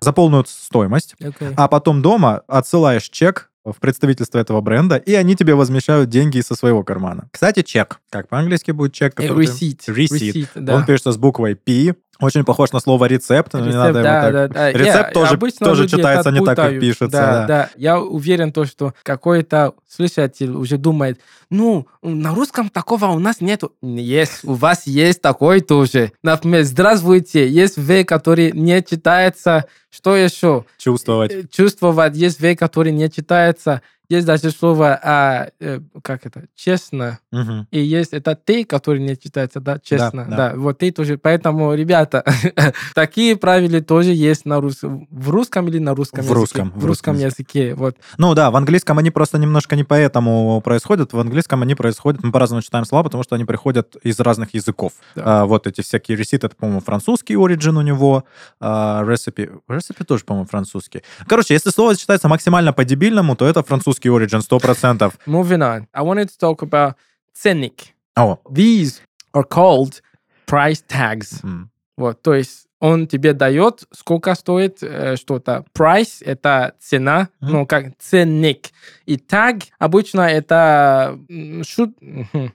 за 0.00 0.12
полную 0.12 0.44
стоимость, 0.46 1.16
а 1.56 1.68
потом 1.68 2.02
дома 2.02 2.42
отсылаешь 2.48 3.08
чек 3.08 3.50
в 3.64 3.78
представительство 3.78 4.38
этого 4.38 4.60
бренда, 4.60 4.96
и 4.96 5.14
они 5.14 5.36
тебе 5.36 5.54
возмещают 5.54 6.10
деньги 6.10 6.40
со 6.40 6.54
своего 6.54 6.82
кармана. 6.82 7.28
Кстати, 7.30 7.62
чек. 7.62 8.00
Как 8.10 8.28
по-английски 8.28 8.72
будет 8.72 8.92
чек? 8.92 9.14
Который 9.14 9.46
Receipt. 9.46 9.86
Receipt. 9.86 10.32
Receipt, 10.32 10.48
да. 10.56 10.76
Он 10.76 10.84
пишется 10.84 11.12
с 11.12 11.16
буквой 11.16 11.54
P. 11.54 11.94
Очень 12.22 12.44
похож 12.44 12.72
на 12.72 12.80
слово 12.80 13.06
рецепт. 13.06 13.52
Рецепт, 13.54 13.74
надо 13.74 14.02
да, 14.02 14.22
так- 14.22 14.32
да, 14.32 14.48
да. 14.48 14.72
Рецепт 14.72 15.08
Я- 15.08 15.12
тоже- 15.12 15.38
тоже 15.58 15.88
читается 15.88 16.30
не 16.30 16.44
так, 16.44 16.56
как 16.56 16.78
пишется, 16.80 17.08
Да, 17.08 17.32
да. 17.32 17.46
да. 17.46 17.70
Я 17.76 18.00
уверен, 18.00 18.52
то, 18.52 18.64
что 18.64 18.94
какой-то 19.02 19.74
слушатель 19.88 20.52
уже 20.52 20.78
думает, 20.78 21.20
ну, 21.50 21.86
на 22.02 22.34
русском 22.34 22.68
такого 22.70 23.06
у 23.06 23.18
нас 23.18 23.40
нету. 23.40 23.72
Есть, 23.82 24.44
у 24.44 24.54
вас 24.54 24.86
есть 24.86 25.20
такой 25.20 25.60
тоже. 25.60 26.12
Например, 26.22 26.62
здравствуйте, 26.62 27.48
есть 27.48 27.76
В, 27.76 28.04
который 28.04 28.52
не 28.52 28.82
читается. 28.82 29.64
Что 29.92 30.16
еще? 30.16 30.64
Чувствовать. 30.78 31.30
Э, 31.32 31.44
Чувствовать, 31.50 32.16
есть 32.16 32.40
В, 32.40 32.56
который 32.56 32.92
не 32.92 33.10
читается. 33.10 33.82
Есть 34.08 34.26
даже 34.26 34.50
слово, 34.50 35.00
а, 35.02 35.48
э, 35.58 35.80
как 36.02 36.26
это, 36.26 36.44
честно. 36.54 37.18
Мгм. 37.30 37.66
И 37.70 37.80
есть 37.80 38.12
это 38.12 38.34
ты, 38.34 38.66
который 38.66 39.00
не 39.00 39.16
читается, 39.16 39.58
да, 39.58 39.78
честно. 39.82 40.26
да. 40.28 40.36
Да, 40.36 40.52
вот 40.54 40.78
ты 40.78 40.92
тоже. 40.92 41.16
Поэтому, 41.16 41.72
ребята, 41.72 42.22
такие 42.94 43.36
правила 43.36 43.80
тоже 43.80 44.10
есть 44.10 44.44
на 44.44 44.60
русском. 44.60 45.08
В 45.10 45.30
русском 45.30 45.66
или 45.68 45.78
на 45.78 45.94
русском 45.94 46.20
В 46.20 46.24
языке? 46.24 46.34
русском, 46.40 46.70
В 46.72 46.72
в 46.72 46.84
русском 46.84 47.14
русском 47.14 47.26
языке. 47.26 47.74
Вот. 47.74 47.96
Ну 48.18 48.34
да, 48.34 48.50
в 48.50 48.56
английском 48.56 48.98
они 48.98 49.10
просто 49.10 49.38
немножко 49.38 49.76
не 49.76 49.84
поэтому 49.84 50.60
происходят. 50.60 51.14
В 51.14 51.18
английском 51.18 51.62
они 51.62 51.74
происходят, 51.74 52.22
мы 52.22 52.32
по-разному 52.32 52.60
читаем 52.60 52.84
слова, 52.84 53.04
потому 53.04 53.22
что 53.22 53.36
они 53.36 53.46
приходят 53.46 53.96
из 54.02 54.20
разных 54.20 54.52
языков. 54.52 54.92
Да. 55.14 55.22
А, 55.42 55.44
вот 55.46 55.66
эти 55.66 55.80
всякие 55.80 56.18
реситы, 56.18 56.48
это, 56.48 56.56
по-моему, 56.56 56.80
французский 56.80 57.34
origin 57.34 57.78
у 57.78 57.82
него. 57.82 58.24
А, 58.60 59.02
recipe, 59.04 59.58
recipe 59.82 60.04
тоже, 60.04 60.24
по-моему, 60.24 60.46
французский. 60.48 61.02
Короче, 61.28 61.54
если 61.54 61.70
слово 61.70 61.96
читается 61.96 62.28
максимально 62.28 62.72
по-дебильному, 62.72 63.36
то 63.36 63.46
это 63.46 63.62
французский 63.62 64.08
origin 64.08 64.40
100%. 64.40 65.12
Moving 65.26 65.58
on. 65.60 65.86
I 65.92 66.02
wanted 66.02 66.28
to 66.28 66.38
talk 66.40 66.58
about 66.60 66.94
ценник. 67.34 67.74
О, 68.16 68.38
These 68.50 69.00
are 69.34 69.44
called 69.48 70.00
price 70.46 70.82
tags. 70.88 71.40
м, 71.44 71.70
Вот, 71.96 72.22
то 72.22 72.34
есть 72.34 72.66
он 72.80 73.06
тебе 73.06 73.32
дает, 73.32 73.84
сколько 73.92 74.34
стоит 74.34 74.78
э, 74.82 75.14
что-то. 75.16 75.64
Price— 75.78 76.16
это 76.24 76.72
цена, 76.80 77.28
Мгм. 77.40 77.52
ну, 77.52 77.66
как 77.66 77.96
ценник. 77.98 78.70
И 79.06 79.16
tag 79.16 79.62
обычно 79.78 80.22
это 80.22 81.16
шут- 81.62 81.94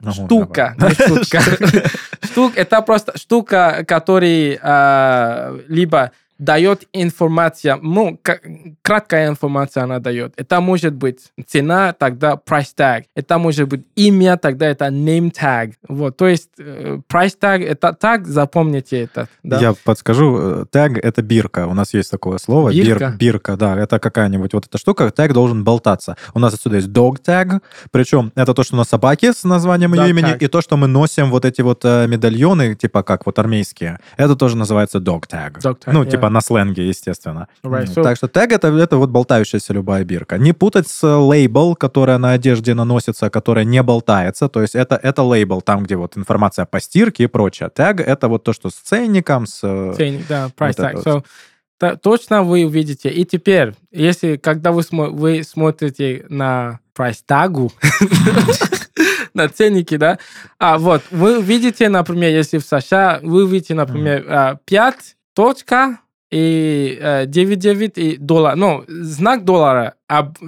Ого, 0.03 0.11
штука, 0.11 0.75
не 0.77 0.89
шутка. 1.07 1.39
Штук- 2.23 2.57
Это 2.57 2.81
просто 2.81 3.17
штука, 3.17 3.85
который 3.87 4.59
а, 4.61 5.57
либо 5.69 6.11
дает 6.39 6.87
информация, 6.93 7.77
ну, 7.81 8.17
ка- 8.21 8.39
краткая 8.81 9.29
информация 9.29 9.83
она 9.83 9.99
дает. 9.99 10.33
Это 10.37 10.61
может 10.61 10.93
быть 10.93 11.31
цена, 11.45 11.93
тогда 11.93 12.33
price 12.35 12.73
tag. 12.77 13.03
Это 13.15 13.37
может 13.37 13.67
быть 13.67 13.85
имя, 13.95 14.37
тогда 14.37 14.67
это 14.67 14.85
name 14.87 15.31
tag. 15.31 15.73
Вот, 15.87 16.17
то 16.17 16.27
есть 16.27 16.49
э, 16.59 16.99
price 17.11 17.37
tag, 17.39 17.63
это 17.63 17.95
tag, 17.99 18.25
запомните 18.25 19.01
это. 19.03 19.27
Да. 19.43 19.59
Я 19.59 19.73
подскажу, 19.83 20.37
э, 20.37 20.65
тег— 20.71 20.97
это 21.03 21.21
бирка. 21.21 21.67
У 21.67 21.73
нас 21.73 21.93
есть 21.93 22.11
такое 22.11 22.37
слово. 22.37 22.71
Бир- 22.71 22.85
Бирка? 22.85 23.15
бирка, 23.17 23.57
да. 23.57 23.77
Это 23.77 23.99
какая-нибудь 23.99 24.53
вот 24.53 24.65
эта 24.67 24.77
штука. 24.77 25.11
Тег 25.11 25.33
должен 25.33 25.63
болтаться. 25.63 26.17
У 26.33 26.39
нас 26.39 26.53
отсюда 26.53 26.77
есть 26.77 26.89
dog 26.89 27.17
tag, 27.25 27.61
причем 27.91 28.31
это 28.35 28.53
то, 28.53 28.63
что 28.63 28.75
у 28.75 28.77
нас 28.77 28.89
собаки 28.89 29.31
с 29.31 29.43
названием 29.43 29.93
ее 29.93 30.03
Dog 30.03 30.09
имени, 30.09 30.33
tag. 30.33 30.37
и 30.39 30.47
то, 30.47 30.61
что 30.61 30.77
мы 30.77 30.87
носим 30.87 31.29
вот 31.31 31.45
эти 31.45 31.61
вот 31.61 31.83
э, 31.85 32.07
медальоны, 32.07 32.75
типа 32.75 33.03
как 33.03 33.25
вот 33.25 33.39
армейские. 33.39 33.99
Это 34.17 34.35
тоже 34.35 34.57
называется 34.57 34.99
dog 34.99 35.23
tag. 35.29 35.59
Dog 35.59 35.79
tag, 35.79 35.91
ну, 35.93 36.03
yeah. 36.03 36.11
типа 36.11 36.26
на 36.29 36.41
сленге, 36.41 36.87
естественно. 36.87 37.47
Right, 37.63 37.85
so- 37.87 38.03
Так 38.03 38.17
что 38.17 38.27
тег 38.27 38.51
это, 38.51 38.67
это 38.67 38.97
вот 38.97 39.09
болтающаяся 39.09 39.73
любая 39.73 40.03
бирка. 40.03 40.37
Не 40.37 40.53
путать 40.53 40.87
с 40.87 41.03
лейбл, 41.07 41.75
которая 41.75 42.17
на 42.17 42.31
одежде 42.31 42.73
наносится, 42.73 43.29
которая 43.29 43.65
не 43.65 43.81
болтается. 43.83 44.49
То 44.49 44.61
есть 44.61 44.75
это, 44.75 44.95
это 45.01 45.23
лейбл, 45.23 45.61
там, 45.61 45.83
где 45.83 45.95
вот 45.95 46.17
информация 46.17 46.65
по 46.65 46.79
стирке 46.79 47.23
и 47.23 47.27
прочее. 47.27 47.69
Тег 47.73 47.99
это 48.01 48.27
вот 48.27 48.43
то, 48.43 48.53
что 48.53 48.69
с 48.69 48.73
ценником, 48.75 49.45
с... 49.45 49.59
э, 49.63 49.93
Ценник, 49.95 50.27
да, 50.27 50.49
price 50.57 50.75
Вот 50.77 50.79
tag. 50.79 50.99
это 50.99 51.23
So, 51.79 51.97
точно 52.01 52.43
вы 52.43 52.65
увидите. 52.65 53.09
И 53.09 53.23
теперь, 53.25 53.73
если 53.91 54.37
когда 54.37 54.71
вы, 54.71 54.81
смо- 54.81 55.09
вы 55.11 55.43
смотрите 55.43 56.25
на 56.29 56.79
price 56.97 57.19
tag, 57.27 57.71
на 59.33 59.47
ценники, 59.49 59.97
да, 59.97 60.17
а 60.59 60.77
вот 60.79 61.03
вы 61.11 61.41
видите, 61.41 61.89
например, 61.89 62.31
если 62.31 62.57
в 62.57 62.63
США, 62.65 63.19
вы 63.21 63.47
видите, 63.47 63.75
например, 63.75 64.25
а, 64.27 64.55
5 64.65 64.95
точка 65.35 65.99
и 66.31 66.97
э, 66.99 67.25
9,9 67.25 67.93
и 67.95 68.17
доллар. 68.17 68.55
Ну, 68.55 68.83
знак 68.87 69.45
доллара 69.45 69.95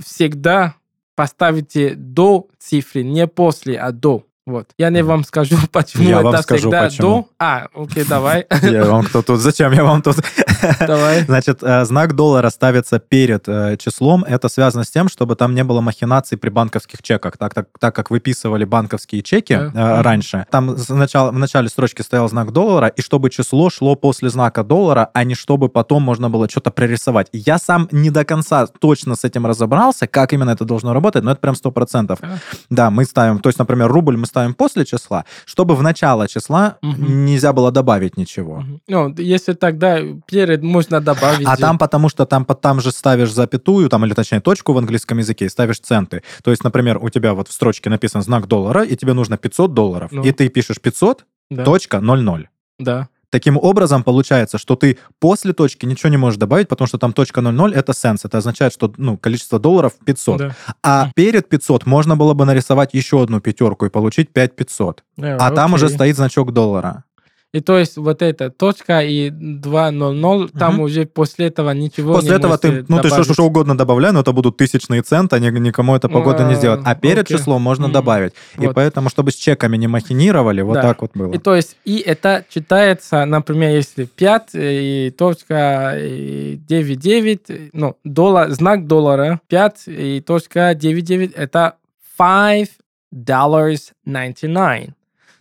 всегда 0.05 0.75
поставите 1.15 1.95
до 1.95 2.47
цифры, 2.57 3.03
не 3.03 3.27
после, 3.27 3.79
а 3.79 3.91
до. 3.91 4.25
Вот. 4.49 4.69
Я 4.79 4.89
не 4.89 5.03
вам 5.03 5.23
скажу, 5.23 5.55
почему 5.71 6.03
Я 6.09 6.21
это 6.21 6.23
вам 6.23 6.41
скажу, 6.41 6.61
всегда 6.61 6.83
почему. 6.85 7.07
до. 7.07 7.27
А, 7.37 7.67
окей, 7.75 8.03
давай. 8.03 8.47
Я 8.63 8.85
вам 8.85 9.03
кто 9.03 9.21
тут? 9.21 9.39
Зачем 9.39 9.71
я 9.71 9.83
вам 9.83 10.01
тут? 10.01 10.17
Давай. 10.87 11.23
Значит, 11.23 11.59
э, 11.61 11.85
знак 11.85 12.15
доллара 12.15 12.49
ставится 12.49 12.99
перед 12.99 13.47
э, 13.47 13.77
числом. 13.77 14.23
Это 14.23 14.49
связано 14.49 14.83
с 14.83 14.89
тем, 14.89 15.07
чтобы 15.07 15.35
там 15.35 15.55
не 15.55 15.63
было 15.63 15.81
махинаций 15.81 16.37
при 16.37 16.49
банковских 16.49 17.01
чеках. 17.01 17.37
Так, 17.37 17.53
так, 17.53 17.67
так 17.79 17.95
как 17.95 18.09
выписывали 18.11 18.65
банковские 18.65 19.21
чеки 19.21 19.53
э, 19.53 20.01
раньше, 20.01 20.45
там 20.49 20.75
в 20.75 21.31
начале 21.37 21.69
строчки 21.69 22.01
стоял 22.01 22.27
знак 22.29 22.51
доллара, 22.51 22.87
и 22.87 23.01
чтобы 23.01 23.29
число 23.29 23.69
шло 23.69 23.95
после 23.95 24.29
знака 24.29 24.63
доллара, 24.63 25.09
а 25.13 25.23
не 25.23 25.35
чтобы 25.35 25.69
потом 25.69 26.03
можно 26.03 26.29
было 26.29 26.49
что-то 26.49 26.71
прорисовать. 26.71 27.27
Я 27.31 27.59
сам 27.59 27.87
не 27.91 28.09
до 28.09 28.25
конца 28.25 28.67
точно 28.67 29.15
с 29.15 29.23
этим 29.23 29.45
разобрался, 29.45 30.07
как 30.07 30.33
именно 30.33 30.51
это 30.51 30.65
должно 30.65 30.93
работать, 30.93 31.23
но 31.23 31.31
это 31.31 31.39
прям 31.39 31.55
100%. 31.55 32.17
А. 32.21 32.37
Да, 32.69 32.89
мы 32.89 33.05
ставим, 33.05 33.39
то 33.39 33.49
есть, 33.49 33.59
например, 33.59 33.91
рубль 33.91 34.17
мы 34.17 34.25
ставим 34.25 34.38
после 34.57 34.85
числа, 34.85 35.25
чтобы 35.45 35.75
в 35.75 35.81
начало 35.83 36.27
числа 36.27 36.77
Мгм. 36.81 37.25
нельзя 37.25 37.53
было 37.53 37.71
добавить 37.71 38.17
ничего. 38.17 38.57
Мгм. 38.61 38.81
Ну, 38.87 39.15
если 39.17 39.53
тогда 39.53 39.99
перед 40.27 40.63
можно 40.63 41.01
добавить. 41.01 41.47
А 41.47 41.55
там 41.57 41.77
потому 41.77 42.09
что 42.09 42.25
там, 42.25 42.45
там 42.45 42.81
же 42.81 42.91
ставишь 42.91 43.31
запятую, 43.33 43.89
там, 43.89 44.05
или 44.05 44.13
точнее 44.13 44.39
точку 44.41 44.73
в 44.73 44.77
английском 44.77 45.17
языке, 45.19 45.45
и 45.45 45.49
ставишь 45.49 45.79
центы. 45.79 46.23
То 46.43 46.51
есть, 46.51 46.63
например, 46.63 46.97
у 47.01 47.09
тебя 47.09 47.33
вот 47.33 47.47
в 47.47 47.51
строчке 47.51 47.89
написан 47.89 48.21
знак 48.21 48.47
доллара, 48.47 48.83
и 48.83 48.95
тебе 48.95 49.13
нужно 49.13 49.37
500 49.37 49.73
долларов, 49.73 50.11
Ну. 50.11 50.23
и 50.23 50.31
ты 50.31 50.49
пишешь 50.49 50.79
500, 50.81 51.25
Да. 51.49 51.63
точка 51.63 51.97
0,0. 51.97 52.47
Да. 52.79 53.07
Таким 53.31 53.57
образом, 53.57 54.03
получается, 54.03 54.57
что 54.57 54.75
ты 54.75 54.97
после 55.19 55.53
точки 55.53 55.85
ничего 55.85 56.09
не 56.09 56.17
можешь 56.17 56.39
добавить, 56.39 56.67
потому 56.67 56.87
что 56.87 56.97
там 56.97 57.13
точка 57.13 57.41
0,0 57.41 57.73
это 57.73 57.93
сенс. 57.93 58.25
Это 58.25 58.39
означает, 58.39 58.73
что 58.73 58.91
ну, 58.97 59.17
количество 59.17 59.59
долларов 59.59 59.93
500. 60.03 60.37
Да. 60.37 60.55
А 60.83 61.11
перед 61.15 61.47
500 61.47 61.85
можно 61.85 62.15
было 62.15 62.33
бы 62.33 62.45
нарисовать 62.45 62.93
еще 62.93 63.21
одну 63.21 63.39
пятерку 63.39 63.85
и 63.85 63.89
получить 63.89 64.29
5500. 64.33 65.03
Э, 65.17 65.37
А 65.39 65.51
там 65.51 65.73
уже 65.73 65.85
окей. 65.85 65.95
стоит 65.95 66.15
значок 66.15 66.53
доллара. 66.53 67.03
И 67.51 67.61
то 67.61 67.79
есть 67.79 67.97
вот 67.97 68.21
эта 68.21 68.51
точка 68.51 69.01
и 69.01 69.31
2.00, 69.31 70.49
там 70.59 70.75
Мгм. 70.75 70.83
уже 70.83 71.05
после 71.07 71.47
этого 71.47 71.71
ничего 71.71 72.13
После 72.13 72.29
не 72.31 72.35
этого 72.35 72.59
ты, 72.59 72.85
ну 72.87 72.97
ты 73.01 73.07
что, 73.07 73.17
добавить. 73.17 73.33
что 73.33 73.43
угодно 73.43 73.75
добавляй, 73.75 74.11
но 74.11 74.19
это 74.19 74.33
будут 74.33 74.57
тысячные 74.57 75.01
центы, 75.01 75.35
а 75.35 75.39
ни- 75.39 75.49
никому 75.59 75.95
это 75.95 76.09
погода 76.09 76.43
не 76.43 76.53
А, 76.53 76.55
сделать. 76.55 76.81
А 76.85 76.93
перед 76.93 77.23
окей. 77.23 77.37
числом 77.37 77.63
можно 77.63 77.85
М, 77.85 77.91
добавить. 77.91 78.33
И 78.59 78.67
вот. 78.67 78.75
поэтому, 78.75 79.09
чтобы 79.09 79.31
с 79.31 79.35
чеками 79.35 79.77
не 79.77 79.87
махинировали, 79.87 80.61
вот 80.61 80.75
Да. 80.75 80.81
так 80.83 81.01
вот 81.01 81.11
было. 81.15 81.33
И 81.33 81.39
то 81.39 81.55
есть, 81.55 81.75
и 81.85 81.97
это 81.97 82.45
читается, 82.49 83.25
например, 83.25 83.71
если 83.71 84.05
5 84.05 84.51
и 84.53 85.11
точка 85.17 85.95
и 85.97 86.55
9,9, 86.67 87.69
ну, 87.73 87.95
доллар, 88.03 88.51
знак 88.51 88.85
доллара, 88.85 89.41
5 89.47 89.85
и 89.87 90.21
точка 90.21 90.75
9,9, 90.75 91.33
это 91.35 91.77
5 92.15 92.69
dollars 93.11 93.91
99. 94.05 94.91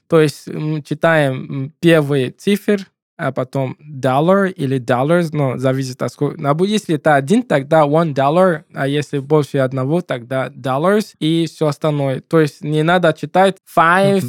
То 0.09 0.21
есть 0.21 0.49
м, 0.49 0.83
читаем 0.83 1.33
м, 1.51 1.73
первый 1.81 2.31
цифр, 2.31 2.81
а 3.17 3.33
потом 3.33 3.77
dollar 4.01 4.49
или 4.49 4.79
dollars, 4.79 5.31
но 5.33 5.59
зависит 5.59 6.01
от 6.03 6.13
сколько. 6.13 6.41
А 6.49 6.57
Если 6.65 6.95
это 6.95 7.17
один, 7.17 7.43
тогда 7.43 7.83
one 7.83 8.15
dollar, 8.15 8.63
а 8.75 8.87
если 8.87 9.19
больше 9.19 9.59
одного, 9.59 10.03
тогда 10.03 10.49
dollars 10.49 11.15
и 11.19 11.47
все 11.47 11.67
остальное. 11.67 12.21
То 12.21 12.41
есть 12.41 12.63
не 12.63 12.83
надо 12.85 13.13
читать 13.13 13.57
five 13.77 14.23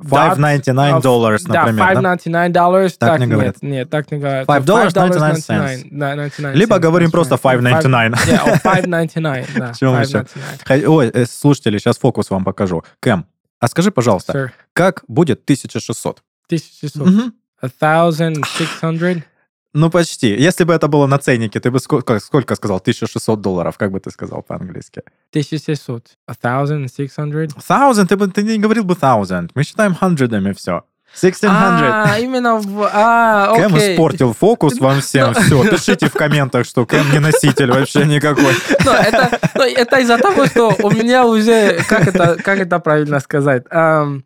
5.99 0.00 0.74
of- 0.98 1.02
долларов, 1.02 1.40
да, 1.44 1.66
например, 1.66 2.00
да? 2.02 2.14
5.99 2.14 2.52
dollars. 2.52 2.96
Так 2.98 3.10
Так, 3.10 3.20
не 3.20 3.26
нет, 3.26 3.34
говорят. 3.34 3.56
нет, 3.62 3.90
так 3.90 4.10
не 4.10 4.18
говорят. 4.18 4.48
Five 4.48 4.64
dollars 4.64 4.92
99 4.92 5.46
$5.99, 5.46 5.88
да, 5.90 6.14
99 6.16 6.56
Либо 6.56 6.76
cents, 6.76 6.80
говорим 6.80 7.08
that's 7.08 7.12
просто 7.12 7.34
right. 7.36 7.60
5.99. 7.60 8.12
Five- 8.12 8.26
yeah, 8.26 8.44
or 8.44 8.60
5.99, 8.62 9.58
да, 9.58 9.72
мы? 9.92 10.02
5.99. 10.02 10.60
Хай- 10.64 10.86
Ой, 10.86 11.08
э, 11.12 11.24
слушатели, 11.26 11.78
сейчас 11.78 11.98
фокус 11.98 12.30
вам 12.30 12.44
покажу. 12.44 12.82
Кэм, 13.00 13.24
а 13.62 13.68
скажи, 13.68 13.92
пожалуйста, 13.92 14.32
Sir, 14.32 14.50
как 14.72 15.04
будет 15.06 15.44
1600? 15.44 16.22
1600. 16.48 17.06
Мгм. 17.06 17.32
1600. 17.60 19.22
Ну, 19.72 19.88
почти. 19.88 20.26
Если 20.26 20.64
бы 20.64 20.74
это 20.74 20.88
было 20.88 21.06
на 21.06 21.18
ценнике, 21.18 21.60
ты 21.60 21.70
бы 21.70 21.78
сколько, 21.78 22.18
сколько 22.18 22.56
сказал? 22.56 22.80
1600 22.80 23.40
долларов, 23.40 23.78
как 23.78 23.92
бы 23.92 24.00
ты 24.00 24.10
сказал 24.10 24.42
по-английски? 24.42 25.02
1600. 25.30 26.18
1600. 26.26 27.52
Thousand, 27.56 28.06
ты, 28.08 28.16
бы, 28.16 28.26
ты 28.26 28.42
не 28.42 28.58
говорил 28.58 28.82
бы 28.82 28.94
thousand. 28.94 29.50
Мы 29.54 29.62
считаем 29.62 29.94
хандридами 29.94 30.52
все. 30.52 30.82
1600. 31.14 31.50
А, 31.50 32.18
именно 32.18 32.56
в... 32.56 32.88
А, 32.92 33.54
Кэм 33.54 33.74
окей. 33.74 33.94
испортил 33.94 34.34
фокус 34.38 34.78
вам 34.78 35.00
всем. 35.02 35.34
Все, 35.34 35.62
пишите 35.64 36.06
в 36.08 36.12
комментах, 36.12 36.66
что 36.66 36.86
Кэм 36.86 37.12
не 37.12 37.18
носитель 37.18 37.70
вообще 37.70 38.04
никакой. 38.06 38.54
Но 38.84 38.92
это, 38.92 39.38
но 39.54 39.64
это 39.64 39.98
из-за 39.98 40.18
того, 40.18 40.46
что 40.46 40.74
у 40.82 40.90
меня 40.90 41.26
уже, 41.26 41.82
как 41.88 42.08
это, 42.08 42.36
как 42.42 42.58
это 42.58 42.78
правильно 42.78 43.20
сказать, 43.20 43.64
Ам, 43.70 44.24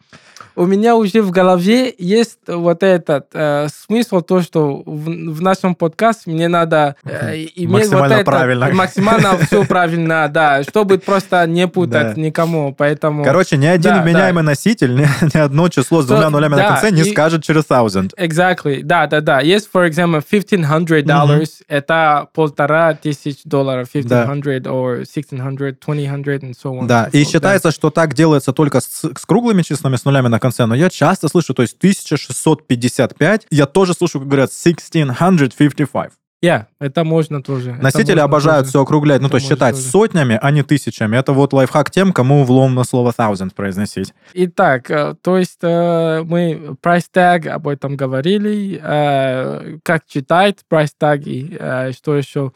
у 0.57 0.64
меня 0.66 0.97
уже 0.97 1.21
в 1.23 1.31
голове 1.31 1.95
есть 1.99 2.38
вот 2.49 2.83
этот 2.83 3.27
э, 3.35 3.69
смысл, 3.69 4.23
то, 4.23 4.40
что 4.42 4.83
в, 4.87 5.05
в 5.35 5.42
нашем 5.42 5.75
подкасте 5.75 6.31
мне 6.31 6.49
надо 6.49 6.97
э, 7.05 7.35
иметь 7.57 7.69
Максимально 7.90 8.09
вот 8.09 8.21
это, 8.21 8.25
правильно. 8.25 8.71
максимально 8.75 9.38
все 9.47 9.64
правильно, 9.64 10.29
да, 10.33 10.62
чтобы 10.62 10.99
просто 10.99 11.47
не 11.47 11.69
путать 11.69 12.14
Да. 12.14 12.21
никому, 12.21 12.75
поэтому... 12.75 13.23
Короче, 13.23 13.57
ни 13.59 13.66
один 13.66 13.97
Да, 13.97 14.03
вменяемый 14.03 14.42
носитель, 14.42 14.95
ни, 14.95 15.03
ни 15.35 15.38
одно 15.38 15.69
число 15.69 16.01
с 16.03 16.07
двумя 16.07 16.31
нулями 16.31 16.53
на 16.53 16.57
да, 16.57 16.69
конце 16.69 16.90
не 16.90 17.03
и- 17.03 17.12
скажет 17.12 17.45
через 17.45 17.64
thousand. 17.64 18.12
Exactly, 18.16 18.81
да, 18.83 19.07
да, 19.07 19.21
да. 19.21 19.40
Есть, 19.40 19.69
for 19.73 19.87
example, 19.88 20.23
1500 20.27 21.05
dollars, 21.05 21.51
это 21.69 22.29
полтора 22.33 22.95
тысяч 22.95 23.40
долларов, 23.45 23.88
1500 23.92 24.66
or 24.66 25.03
1600, 25.03 25.81
2000 25.81 26.40
and 26.40 26.55
so 26.55 26.81
on. 26.81 26.87
Да, 26.87 27.09
so 27.12 27.19
и 27.19 27.25
считается, 27.25 27.71
что 27.71 27.90
так 27.90 28.14
делается 28.14 28.53
только 28.53 28.81
с, 28.81 28.87
с 29.03 29.27
круглыми 29.27 29.61
числами, 29.62 29.97
с 29.97 30.05
нулями 30.05 30.29
на 30.29 30.38
конце, 30.38 30.45
но 30.59 30.74
я 30.74 30.90
часто 30.90 31.28
слышу, 31.28 31.54
то 31.54 31.62
есть 31.62 31.76
1655, 31.78 33.46
я 33.50 33.66
тоже 33.66 33.94
слышу, 33.94 34.18
как 34.20 34.28
говорят 34.28 34.50
1655. 34.50 36.12
Yeah, 36.44 36.66
это 36.80 37.02
можно 37.04 37.42
тоже. 37.42 37.70
это 37.70 37.82
Носители 37.82 38.11
можно 38.11 38.24
обожают 38.24 38.61
тоже. 38.61 38.70
все 38.70 38.82
округлять, 38.82 39.20
ну 39.20 39.26
Это 39.26 39.32
то 39.32 39.37
есть 39.38 39.48
считать 39.48 39.74
тоже. 39.74 39.88
сотнями, 39.88 40.38
а 40.40 40.50
не 40.50 40.62
тысячами. 40.62 41.16
Это 41.16 41.32
вот 41.32 41.54
лайфхак 41.54 41.90
тем, 41.90 42.12
кому 42.12 42.44
вломно 42.44 42.85
слово 42.85 43.12
thousand 43.16 43.54
произносить. 43.54 44.12
Итак, 44.35 44.90
э, 44.90 45.14
то 45.22 45.38
есть 45.38 45.59
э, 45.62 46.22
мы 46.24 46.76
price 46.82 47.06
tag 47.12 47.48
об 47.48 47.66
этом 47.66 47.96
говорили, 47.96 48.78
э, 48.82 49.78
как 49.82 50.06
читать 50.06 50.59
price 50.70 50.92
tag 51.00 51.22
и 51.24 51.92
что 51.94 52.14
еще? 52.14 52.52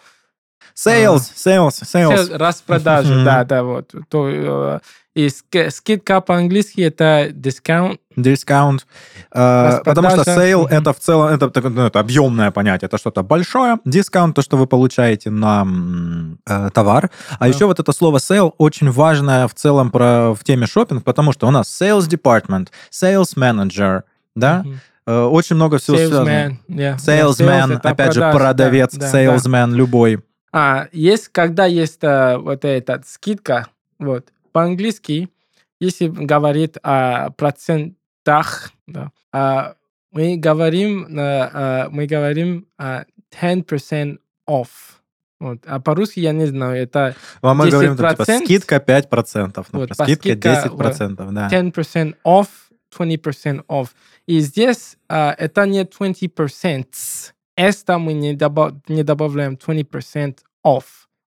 Sales, 0.77 1.33
sales, 1.35 1.83
sales. 1.83 2.15
Sales, 2.15 2.37
Распродажи, 2.37 3.15
да, 3.25 3.45
да, 3.45 3.65
вот. 3.65 3.93
То, 4.09 4.81
и 5.15 5.29
ски- 5.29 5.71
скидка 5.71 6.21
по-английски 6.21 6.83
это 6.83 7.31
discount. 7.33 7.99
Discount. 8.17 8.81
Э, 9.33 9.81
Потому 9.85 10.11
что 10.11 10.23
sale 10.23 10.69
это 10.69 10.93
в 10.93 10.99
целом 11.01 11.29
это, 11.29 11.51
ну, 11.69 11.87
это 11.87 11.99
объемное 12.01 12.51
понятие, 12.53 12.87
это 12.87 12.97
что-то 12.99 13.23
большое. 13.23 13.79
Дискаунт 13.85 14.37
то, 14.37 14.43
что 14.43 14.57
вы 14.57 14.67
получаете 14.67 15.31
на 15.31 15.67
э, 16.47 16.71
товар. 16.73 17.11
А 17.39 17.39
Да. 17.41 17.47
еще 17.47 17.67
вот 17.67 17.81
это 17.81 17.93
слово 17.93 18.19
sale 18.19 18.53
очень 18.59 18.91
важное 18.91 19.49
в 19.49 19.55
целом 19.55 19.91
про, 19.91 20.33
в 20.35 20.45
теме 20.45 20.67
шопинг, 20.67 21.03
потому 21.05 21.33
что 21.33 21.49
у 21.49 21.51
нас 21.51 21.67
sales 21.81 22.09
department, 22.09 22.69
sales 22.93 23.37
manager, 23.37 24.03
да. 24.37 24.65
Э, 25.07 25.23
очень 25.25 25.57
много 25.57 25.79
всего 25.79 25.97
связано. 25.97 26.29
Salesman, 26.29 26.57
yeah. 26.69 26.97
Salesman, 26.99 27.37
Yeah, 27.37 27.69
sales 27.73 27.81
опять 27.83 28.13
же, 28.15 28.21
продавец, 28.33 28.95
да, 28.95 29.11
да, 29.11 29.13
да. 29.13 29.19
salesman 29.37 29.73
любой. 29.75 30.21
А, 30.53 30.87
есть, 30.93 31.29
когда 31.29 31.65
есть 31.67 31.99
э, 32.03 32.37
вот 32.39 32.65
эта 32.65 33.03
скидка, 33.07 33.67
вот, 33.99 34.27
по-английски, 34.53 35.31
если 35.81 36.09
говорит 36.09 36.77
о 36.83 37.31
процентах, 37.31 38.73
да, 38.87 39.13
а, 39.33 39.75
мы 40.13 40.37
говорим, 40.37 41.07
э, 41.17 41.89
мы 41.91 42.07
говорим 42.07 42.67
э, 42.79 43.05
10% 43.41 44.19
off. 44.49 44.69
Вот. 45.39 45.61
А 45.67 45.81
по-русски 45.81 46.21
я 46.21 46.33
не 46.33 46.47
знаю, 46.47 46.83
это 46.83 47.15
А 47.41 47.55
мы 47.55 47.71
говорим, 47.71 47.97
там, 47.97 48.11
типа, 48.11 48.23
10%. 48.25 48.45
скидка 48.45 48.77
5%, 48.77 49.53
например, 49.57 49.65
Вот, 49.73 49.91
скидка 49.95 50.15
скидка, 50.15 50.69
10%, 50.69 51.33
да. 51.33 51.49
10% 51.49 52.15
off, 52.25 52.49
20% 52.97 53.65
off. 53.67 53.89
И 54.27 54.41
здесь 54.41 54.97
а, 55.09 55.35
это 55.39 55.65
не 55.67 55.85
20%. 55.85 57.33
Это 57.57 57.99
мы 57.99 58.13
не, 58.13 58.35
добав- 58.35 58.75
не 58.89 59.03
добавляем 59.03 59.55
20% 59.55 60.39
off. 60.67 60.85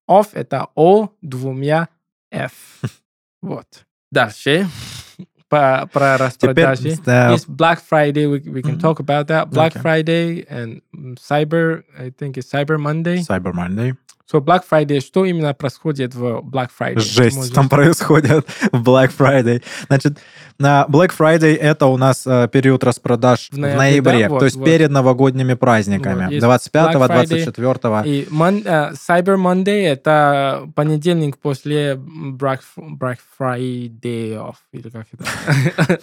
Off 0.08 0.28
это 0.32 0.68
O 0.76 1.08
двумя 1.22 1.88
F. 2.30 2.52
Вот. 3.43 3.85
Дальше. 4.11 4.67
По, 5.49 5.89
про 5.91 6.17
распродажи. 6.17 6.95
да, 7.03 7.31
Есть 7.31 7.47
Black 7.47 7.79
Friday, 7.89 8.25
we, 8.31 8.39
we 8.43 8.61
can 8.61 8.75
Мгм. 8.77 8.81
talk 8.81 8.99
about 8.99 9.25
that. 9.27 9.49
Black 9.49 9.73
Okay. 9.75 9.81
Friday 9.81 10.45
and 10.47 10.81
mm, 10.95 11.15
Cyber, 11.17 11.83
I 11.97 12.11
think 12.11 12.37
it's 12.37 12.51
Cyber 12.51 12.77
Monday. 12.79 13.17
Cyber 13.21 13.51
Monday. 13.53 13.95
So 14.32 14.40
Black 14.40 14.62
Friday, 14.68 15.00
что 15.00 15.26
именно 15.26 15.52
происходит 15.52 16.14
в 16.14 16.40
Black 16.40 16.70
Friday? 16.78 16.98
Жесть 16.98 17.36
Можешь- 17.36 17.52
там 17.52 17.68
происходит 17.68 18.46
в 18.72 18.82
Black 18.82 19.12
Friday. 19.16 19.62
Значит, 19.88 20.18
на 20.58 20.86
Black 20.88 21.12
Friday 21.16 21.54
это 21.56 21.86
у 21.86 21.98
нас 21.98 22.26
э, 22.26 22.48
период 22.50 22.84
распродаж 22.84 23.50
В 23.50 23.54
в 23.54 23.58
ноябре, 23.58 23.78
ноябре, 23.78 24.22
да? 24.24 24.28
Вот, 24.30 24.38
то 24.38 24.44
есть 24.46 24.56
вот. 24.56 24.64
перед 24.64 24.90
новогодними 24.90 25.52
праздниками. 25.54 26.24
Вот, 26.24 26.30
есть 26.32 26.42
25 26.42 26.94
Black 26.96 27.08
Friday 27.08 27.26
24 27.26 28.02
И 28.06 28.26
мон- 28.30 28.62
э, 28.64 28.92
Cyber 28.92 29.36
Monday 29.36 29.86
это 29.88 30.70
понедельник 30.74 31.36
после 31.36 31.94
Black, 31.94 32.60
Black 32.78 33.18
Friday 33.38 34.32
off. 34.38 34.56
Или 34.72 34.88
как 34.88 35.06
это? 35.12 36.00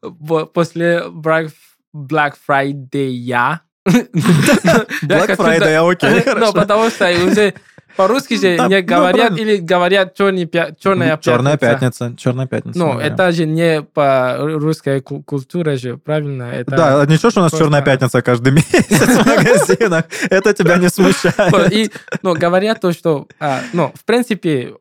После 0.52 1.04
Black, 1.08 1.50
Black 1.94 2.34
Friday 2.48 3.08
я. 3.08 3.62
Black 3.86 5.36
Friday, 5.36 5.74
а, 5.74 5.88
окей, 5.88 6.22
Ну, 6.36 6.52
потому 6.52 6.90
что 6.90 7.08
уже 7.24 7.54
по-русски 7.96 8.34
же 8.34 8.58
не 8.68 8.80
ну, 8.80 8.86
говорят 8.86 9.38
или 9.38 9.56
говорят 9.56 10.14
черная 10.14 10.46
пятница. 10.46 10.76
Черная 11.22 11.56
пятница. 11.56 12.14
Черная 12.16 12.46
пятница. 12.46 12.78
Ну, 12.78 12.98
это 12.98 13.32
же 13.32 13.46
не 13.46 13.82
по 13.82 14.36
русской 14.38 15.00
ку- 15.00 15.22
культуре 15.22 15.76
же, 15.76 15.96
правильно? 15.96 16.44
Это 16.44 16.70
Да, 16.76 17.06
ничего, 17.06 17.30
что 17.30 17.40
у 17.40 17.44
нас 17.44 17.52
черная 17.52 17.82
пятница 17.82 18.20
каждый 18.22 18.52
месяц 18.52 18.84
в 18.90 19.26
магазинах. 19.26 20.04
Это 20.28 20.52
тебя 20.52 20.76
не 20.76 20.90
смущает. 20.90 21.72
И, 21.72 21.90
ну, 22.22 22.34
говорят 22.34 22.80
то, 22.80 22.92
что, 22.92 23.28
а, 23.40 23.60
ну, 23.72 23.92
в 23.94 24.04
принципе, 24.04 24.74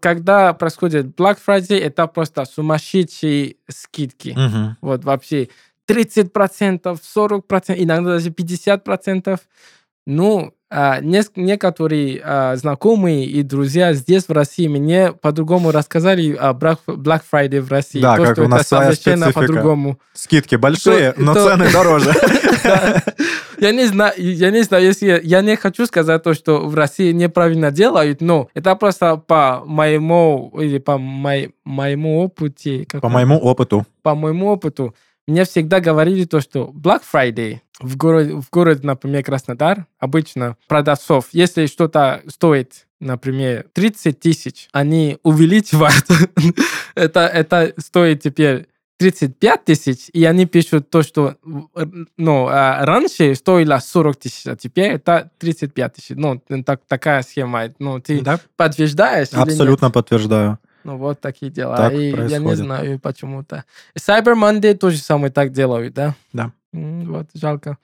когда 0.00 0.52
происходит 0.52 1.06
Black 1.18 1.38
Friday, 1.46 1.80
это 1.80 2.06
просто 2.06 2.44
сумасшедшие 2.44 3.56
скидки. 3.68 4.36
Вот 4.80 5.04
вообще 5.04 5.48
30%, 5.88 6.98
40%, 7.16 7.74
иногда 7.76 8.12
даже 8.12 8.30
50%. 8.30 9.38
Ну, 10.08 10.52
а, 10.70 11.00
некоторые 11.00 12.20
а, 12.24 12.56
знакомые 12.56 13.24
и 13.26 13.42
друзья 13.42 13.92
здесь, 13.92 14.28
в 14.28 14.32
России, 14.32 14.68
мне 14.68 15.12
по-другому 15.12 15.70
рассказали 15.72 16.32
о 16.34 16.52
Black, 16.54 16.78
Friday 17.32 17.60
в 17.60 17.70
России. 17.70 18.00
Да, 18.00 18.16
То, 18.16 18.22
как 18.24 18.32
что 18.36 18.44
у 18.44 18.48
нас 18.48 18.68
своя 18.68 18.92
специфика. 18.92 19.32
по-другому. 19.32 19.98
Скидки 20.12 20.54
большие, 20.56 21.12
То- 21.12 21.22
но 21.22 21.34
то- 21.34 21.48
цены 21.48 21.70
дороже. 21.72 22.12
Я 23.58 23.72
не 23.72 23.86
знаю, 23.86 24.12
я 24.16 24.50
не 24.50 24.62
знаю, 24.62 24.84
если 24.84 25.20
я, 25.24 25.40
не 25.40 25.56
хочу 25.56 25.86
сказать 25.86 26.22
то, 26.22 26.34
что 26.34 26.66
в 26.68 26.74
России 26.74 27.12
неправильно 27.12 27.70
делают, 27.70 28.20
но 28.20 28.48
это 28.54 28.74
просто 28.76 29.16
по 29.16 29.62
моему 29.64 30.52
или 30.60 30.78
по 30.78 30.98
моему 30.98 32.20
опыте. 32.20 32.84
как 32.88 33.00
По 33.00 33.08
моему 33.08 33.38
опыту. 33.38 33.86
по 34.02 34.14
моему 34.14 34.48
опыту, 34.48 34.94
мне 35.26 35.44
всегда 35.44 35.80
говорили 35.80 36.24
то, 36.24 36.40
что 36.40 36.72
Black 36.74 37.02
Friday 37.12 37.60
в 37.80 37.96
городе, 37.96 38.34
в 38.34 38.48
городе, 38.50 38.86
например, 38.86 39.22
Краснодар, 39.22 39.86
обычно 39.98 40.56
продавцов, 40.68 41.28
если 41.32 41.66
что-то 41.66 42.22
стоит, 42.28 42.86
например, 43.00 43.66
30 43.74 44.18
тысяч, 44.18 44.68
они 44.72 45.18
увеличивают. 45.22 46.06
это, 46.94 47.20
это 47.26 47.74
стоит 47.78 48.22
теперь 48.22 48.66
35 48.98 49.64
тысяч, 49.64 50.08
и 50.12 50.24
они 50.24 50.46
пишут 50.46 50.88
то, 50.88 51.02
что 51.02 51.36
ну, 52.16 52.46
а, 52.48 52.84
раньше 52.86 53.34
стоило 53.34 53.78
40 53.78 54.16
тысяч, 54.16 54.46
а 54.46 54.56
теперь 54.56 54.92
это 54.92 55.30
35 55.38 55.92
тысяч. 55.92 56.16
Ну, 56.16 56.40
так, 56.64 56.80
такая 56.88 57.22
схема. 57.22 57.74
Ну, 57.78 58.00
ты 58.00 58.22
Да, 58.22 58.40
подтверждаешь 58.56 59.28
абсолютно 59.32 59.90
подтверждаю. 59.90 60.58
Ну, 60.86 60.98
вот 60.98 61.20
такие 61.20 61.50
дела. 61.50 61.76
Так 61.76 61.92
и 61.94 62.10
я 62.10 62.10
не 62.10 62.16
происходит. 62.16 62.58
знаю 62.58 63.00
почему-то. 63.00 63.64
Cyber 63.98 64.34
Monday 64.36 64.72
тоже 64.74 64.98
самое 64.98 65.32
так 65.32 65.50
делают, 65.50 65.94
да? 65.94 66.14
Да. 66.32 66.52
Вот, 66.72 67.26
жалко. 67.34 67.76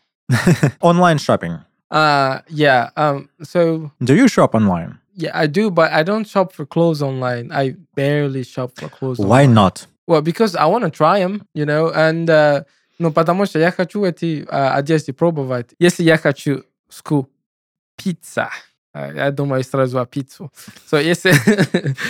Онлайн 0.80 1.18
шопинг. 1.18 1.62
Uh, 1.90 2.40
yeah, 2.48 2.90
um, 2.96 3.28
so, 3.42 3.90
Do 4.00 4.14
you 4.14 4.28
shop 4.28 4.54
online? 4.54 4.98
yeah, 5.16 5.32
I 5.34 5.46
do, 5.48 5.70
but 5.70 5.92
I 5.92 6.04
don't 6.04 6.26
shop 6.26 6.52
for 6.52 6.64
clothes 6.64 7.02
online. 7.02 7.50
I 7.52 7.74
barely 7.96 8.44
shop 8.44 8.70
for 8.76 8.88
clothes 8.88 9.18
Why 9.18 9.42
online. 9.42 9.54
not? 9.54 9.86
Well, 10.06 10.22
because 10.22 10.54
I 10.54 10.66
want 10.66 10.84
to 10.84 10.90
try 10.90 11.18
them, 11.18 11.42
you 11.54 11.66
know, 11.66 11.92
and, 11.92 12.30
uh, 12.30 12.64
ну, 13.00 13.10
потому 13.12 13.46
что 13.46 13.58
я 13.58 13.72
хочу 13.72 14.04
эти 14.04 14.46
uh, 14.48 14.74
одежды 14.74 15.12
пробовать. 15.12 15.74
Если 15.80 16.04
я 16.04 16.16
хочу 16.18 16.62
скупиться, 16.88 18.44
а, 18.44 18.50
я 18.94 19.30
думаю 19.30 19.64
сразу 19.64 19.98
о 20.00 20.06
пиццу. 20.06 20.50
So, 20.90 21.02
если 21.02 21.32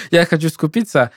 я 0.11 0.27
хочу 0.27 0.49
скупиться, 0.49 1.11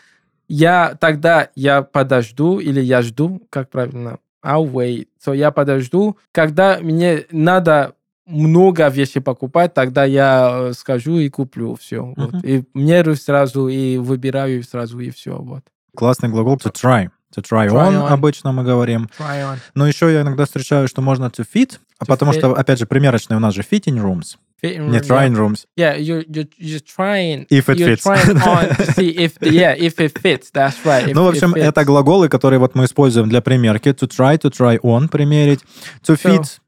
я 0.47 0.95
тогда 0.99 1.49
я 1.55 1.81
подожду 1.81 2.59
или 2.59 2.81
я 2.81 3.01
жду, 3.01 3.41
как 3.49 3.69
правильно? 3.69 4.19
I'll 4.43 4.71
wait. 4.71 5.07
So, 5.25 5.35
я 5.35 5.51
подожду. 5.51 6.17
Когда 6.31 6.77
мне 6.79 7.25
надо 7.31 7.93
много 8.27 8.87
вещей 8.89 9.21
покупать, 9.21 9.73
тогда 9.73 10.03
я 10.05 10.69
э, 10.69 10.73
скажу 10.73 11.17
и 11.17 11.29
куплю 11.29 11.75
все. 11.75 12.13
Вот. 12.15 12.33
Мгм. 12.33 12.41
И 12.43 12.63
мерю 12.73 13.15
сразу, 13.15 13.67
и 13.67 13.97
выбираю 13.97 14.63
сразу, 14.63 14.99
и 14.99 15.09
все. 15.09 15.35
Вот. 15.37 15.63
Классный 15.95 16.29
глагол 16.29 16.57
to 16.57 16.71
try. 16.71 17.09
To 17.35 17.41
try, 17.41 17.67
Try 17.67 17.89
on, 17.91 18.03
on. 18.03 18.07
обычно 18.07 18.51
мы 18.53 18.63
говорим. 18.63 19.09
Try 19.19 19.43
on. 19.43 19.57
Но 19.73 19.87
еще 19.87 20.11
я 20.13 20.21
иногда 20.21 20.45
встречаю, 20.45 20.87
что 20.87 21.01
можно 21.01 21.25
to 21.25 21.45
fit, 21.45 21.79
а 21.99 22.05
To 22.05 22.07
потому 22.07 22.31
fit. 22.31 22.37
что, 22.37 22.53
опять 22.53 22.79
же, 22.79 22.85
примерочные 22.85 23.37
у 23.37 23.39
нас 23.41 23.53
же 23.53 23.61
fitting 23.61 23.97
rooms, 24.01 24.37
Fitting 24.62 24.90
не 24.90 24.98
room, 24.98 25.06
trying 25.06 25.34
rooms. 25.34 25.66
Yeah, 25.74 25.94
you're, 25.96 26.22
you're, 26.28 26.44
you're 26.58 26.80
trying. 26.80 27.46
If 27.48 27.70
it 27.70 27.78
you're 27.78 27.96
fits. 27.96 28.02
trying 28.02 28.36
on 28.42 28.68
to 28.76 28.92
see 28.92 29.08
if, 29.08 29.38
yeah, 29.40 29.72
if 29.74 29.98
it 29.98 30.18
fits. 30.18 30.50
That's 30.50 30.84
right. 30.84 31.08
If, 31.08 31.14
ну, 31.14 31.24
в 31.24 31.30
if 31.32 31.36
общем, 31.42 31.54
it 31.54 31.62
это 31.62 31.80
fits. 31.80 31.86
глаголы, 31.86 32.28
которые 32.28 32.58
вот 32.58 32.74
мы 32.74 32.84
используем 32.84 33.30
для 33.30 33.40
примерки. 33.40 33.88
To 33.88 34.06
try, 34.06 34.36
to 34.36 34.50
try 34.50 34.78
on, 34.82 35.08
примерить. 35.08 35.60
To 36.06 36.14
So- 36.14 36.16
fit, 36.16 36.58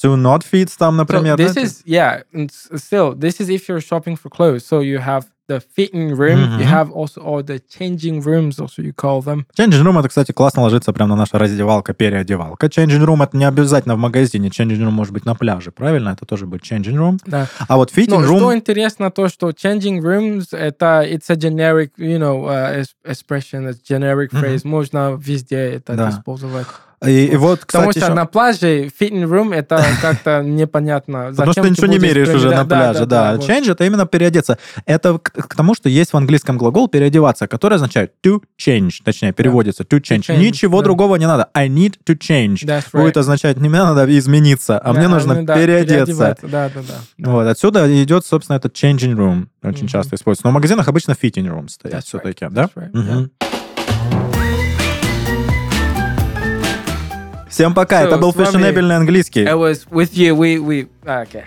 to 0.00 0.14
not 0.16 0.44
fit, 0.44 0.72
там, 0.78 0.94
So 0.94 0.98
например. 0.98 1.36
this 1.36 1.54
да? 1.54 1.62
is 1.62 1.82
yeah. 1.84 2.22
and 2.32 2.50
s- 2.52 2.68
Still, 2.80 3.14
this 3.18 3.40
is 3.40 3.48
if 3.48 3.68
you're 3.68 3.80
shopping 3.80 4.14
for 4.16 4.30
clothes. 4.30 4.64
So 4.64 4.78
you 4.80 4.98
have 5.00 5.26
the 5.47 5.61
fitting 5.77 6.09
room. 6.15 6.39
You 6.39 6.59
Мгм. 6.59 6.71
have 6.71 6.91
also 6.91 7.21
all 7.21 7.43
the 7.43 7.59
changing 7.69 8.21
rooms. 8.23 8.59
Also, 8.59 8.81
you 8.81 8.93
call 8.93 9.21
them. 9.21 9.45
Changing 9.57 9.83
room, 9.83 9.99
это, 9.99 10.09
кстати, 10.09 10.31
классно 10.31 10.63
ложится 10.63 10.91
прямо 10.93 11.09
на 11.11 11.15
наша 11.17 11.37
раздевалка, 11.37 11.93
переодевалка. 11.93 12.67
Changing 12.67 13.03
room, 13.05 13.23
это 13.23 13.37
не 13.37 13.45
обязательно 13.45 13.95
в 13.95 13.99
магазине. 13.99 14.49
Changing 14.49 14.79
room 14.79 14.91
может 14.91 15.13
быть 15.13 15.25
на 15.25 15.35
пляже, 15.35 15.71
правильно? 15.71 16.09
Это 16.09 16.25
тоже 16.25 16.45
будет 16.47 16.63
changing 16.63 16.95
room. 16.95 17.19
Да. 17.25 17.47
А 17.67 17.77
вот 17.77 17.91
fitting 17.91 18.09
Но 18.19 18.21
room... 18.23 18.37
что 18.37 18.55
интересно, 18.55 19.11
то, 19.11 19.27
что 19.29 19.49
changing 19.51 19.99
rooms 20.01 20.47
это 20.51 21.03
it's 21.07 21.29
a 21.29 21.35
generic, 21.35 21.91
you 21.97 22.17
know, 22.17 22.45
uh, 22.47 22.81
es- 22.81 22.95
expression, 23.05 23.69
it's 23.69 23.79
generic 23.87 24.31
phrase. 24.31 24.61
Можно 24.63 25.15
везде 25.21 25.57
это 25.57 25.93
Да. 25.95 26.09
использовать. 26.09 26.67
И, 27.07 27.25
и 27.27 27.35
вот, 27.35 27.61
Потому 27.61 27.89
кстати, 27.89 28.03
что 28.03 28.11
еще- 28.11 28.15
на 28.15 28.25
пляже 28.25 28.85
fitting 28.99 29.23
room 29.23 29.53
это 29.53 29.83
как-то 30.01 30.41
непонятно. 30.43 31.27
Потому 31.35 31.51
что 31.51 31.61
ты 31.63 31.69
ничего 31.69 31.87
не 31.87 31.99
меряешь 31.99 32.29
уже 32.29 32.51
на 32.51 32.65
пляже, 32.65 33.05
да. 33.05 33.35
Change 33.35 33.71
это 33.71 33.85
именно 33.85 34.05
переодеться. 34.05 34.57
Это 34.85 35.17
к, 35.19 35.55
тому, 35.55 35.75
что 35.75 35.89
есть 35.89 36.13
в 36.13 36.17
английском 36.17 36.57
глагол 36.57 36.87
переодеваться, 36.87 37.47
который 37.47 37.75
означает 37.75 38.13
to 38.23 38.41
change, 38.59 39.01
точнее, 39.03 39.33
переводится 39.33 39.83
to 39.83 39.99
change. 40.01 40.35
Ничего 40.37 40.81
другого 40.81 41.15
не 41.15 41.27
надо. 41.27 41.49
I 41.53 41.69
need 41.69 41.95
to 42.05 42.17
change. 42.17 42.65
Будет 42.91 43.17
означать, 43.17 43.57
не 43.57 43.69
мне 43.69 43.83
надо 43.83 44.05
измениться, 44.17 44.79
а 44.83 44.93
мне 44.93 45.07
нужно 45.07 45.41
ну 45.41 45.45
переодеться. 45.45 46.05
переодеваться, 46.05 46.47
Да, 46.47 46.69
да, 46.73 46.81
да. 47.17 47.31
Вот, 47.31 47.47
отсюда 47.47 48.03
идет, 48.03 48.25
собственно, 48.25 48.57
этот 48.57 48.73
changing 48.73 49.15
room. 49.15 49.47
Очень 49.63 49.87
часто 49.87 50.15
используется. 50.15 50.45
Но 50.47 50.51
в 50.51 50.53
магазинах 50.53 50.87
обычно 50.87 51.11
fitting 51.11 51.47
room 51.47 51.67
стоят 51.69 52.05
все-таки, 52.05 52.47
да? 52.49 52.69
Всем 57.55 57.73
пока, 57.73 58.01
это 58.01 58.17
был 58.17 58.33
фешенебельный 58.33 58.97
английский. 58.97 59.45
It 59.45 59.55
was 59.57 59.87
with 59.89 60.11
you, 60.13 60.35
we, 60.35 60.57
we, 60.57 60.89
ah, 61.05 61.23
okay. 61.23 61.45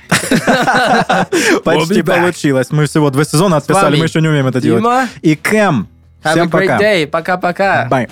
Почти 1.65 2.01
We'll 2.01 2.03
получилось. 2.03 2.69
Мы 2.71 2.87
всего 2.87 3.11
два 3.11 3.25
сезона 3.25 3.59
отписали, 3.59 3.99
мы 3.99 4.07
еще 4.07 4.23
не 4.23 4.29
умеем 4.29 4.47
это 4.47 4.59
делать. 4.59 4.83
И 5.21 5.37
Кэм. 5.37 5.87
have 6.25 6.33
Всем 6.33 6.47
a 6.47 6.51
great 6.51 6.67
пока. 6.67 6.79
day. 6.79 7.07
Пока-пока. 7.07 7.89
Bye. 7.91 8.09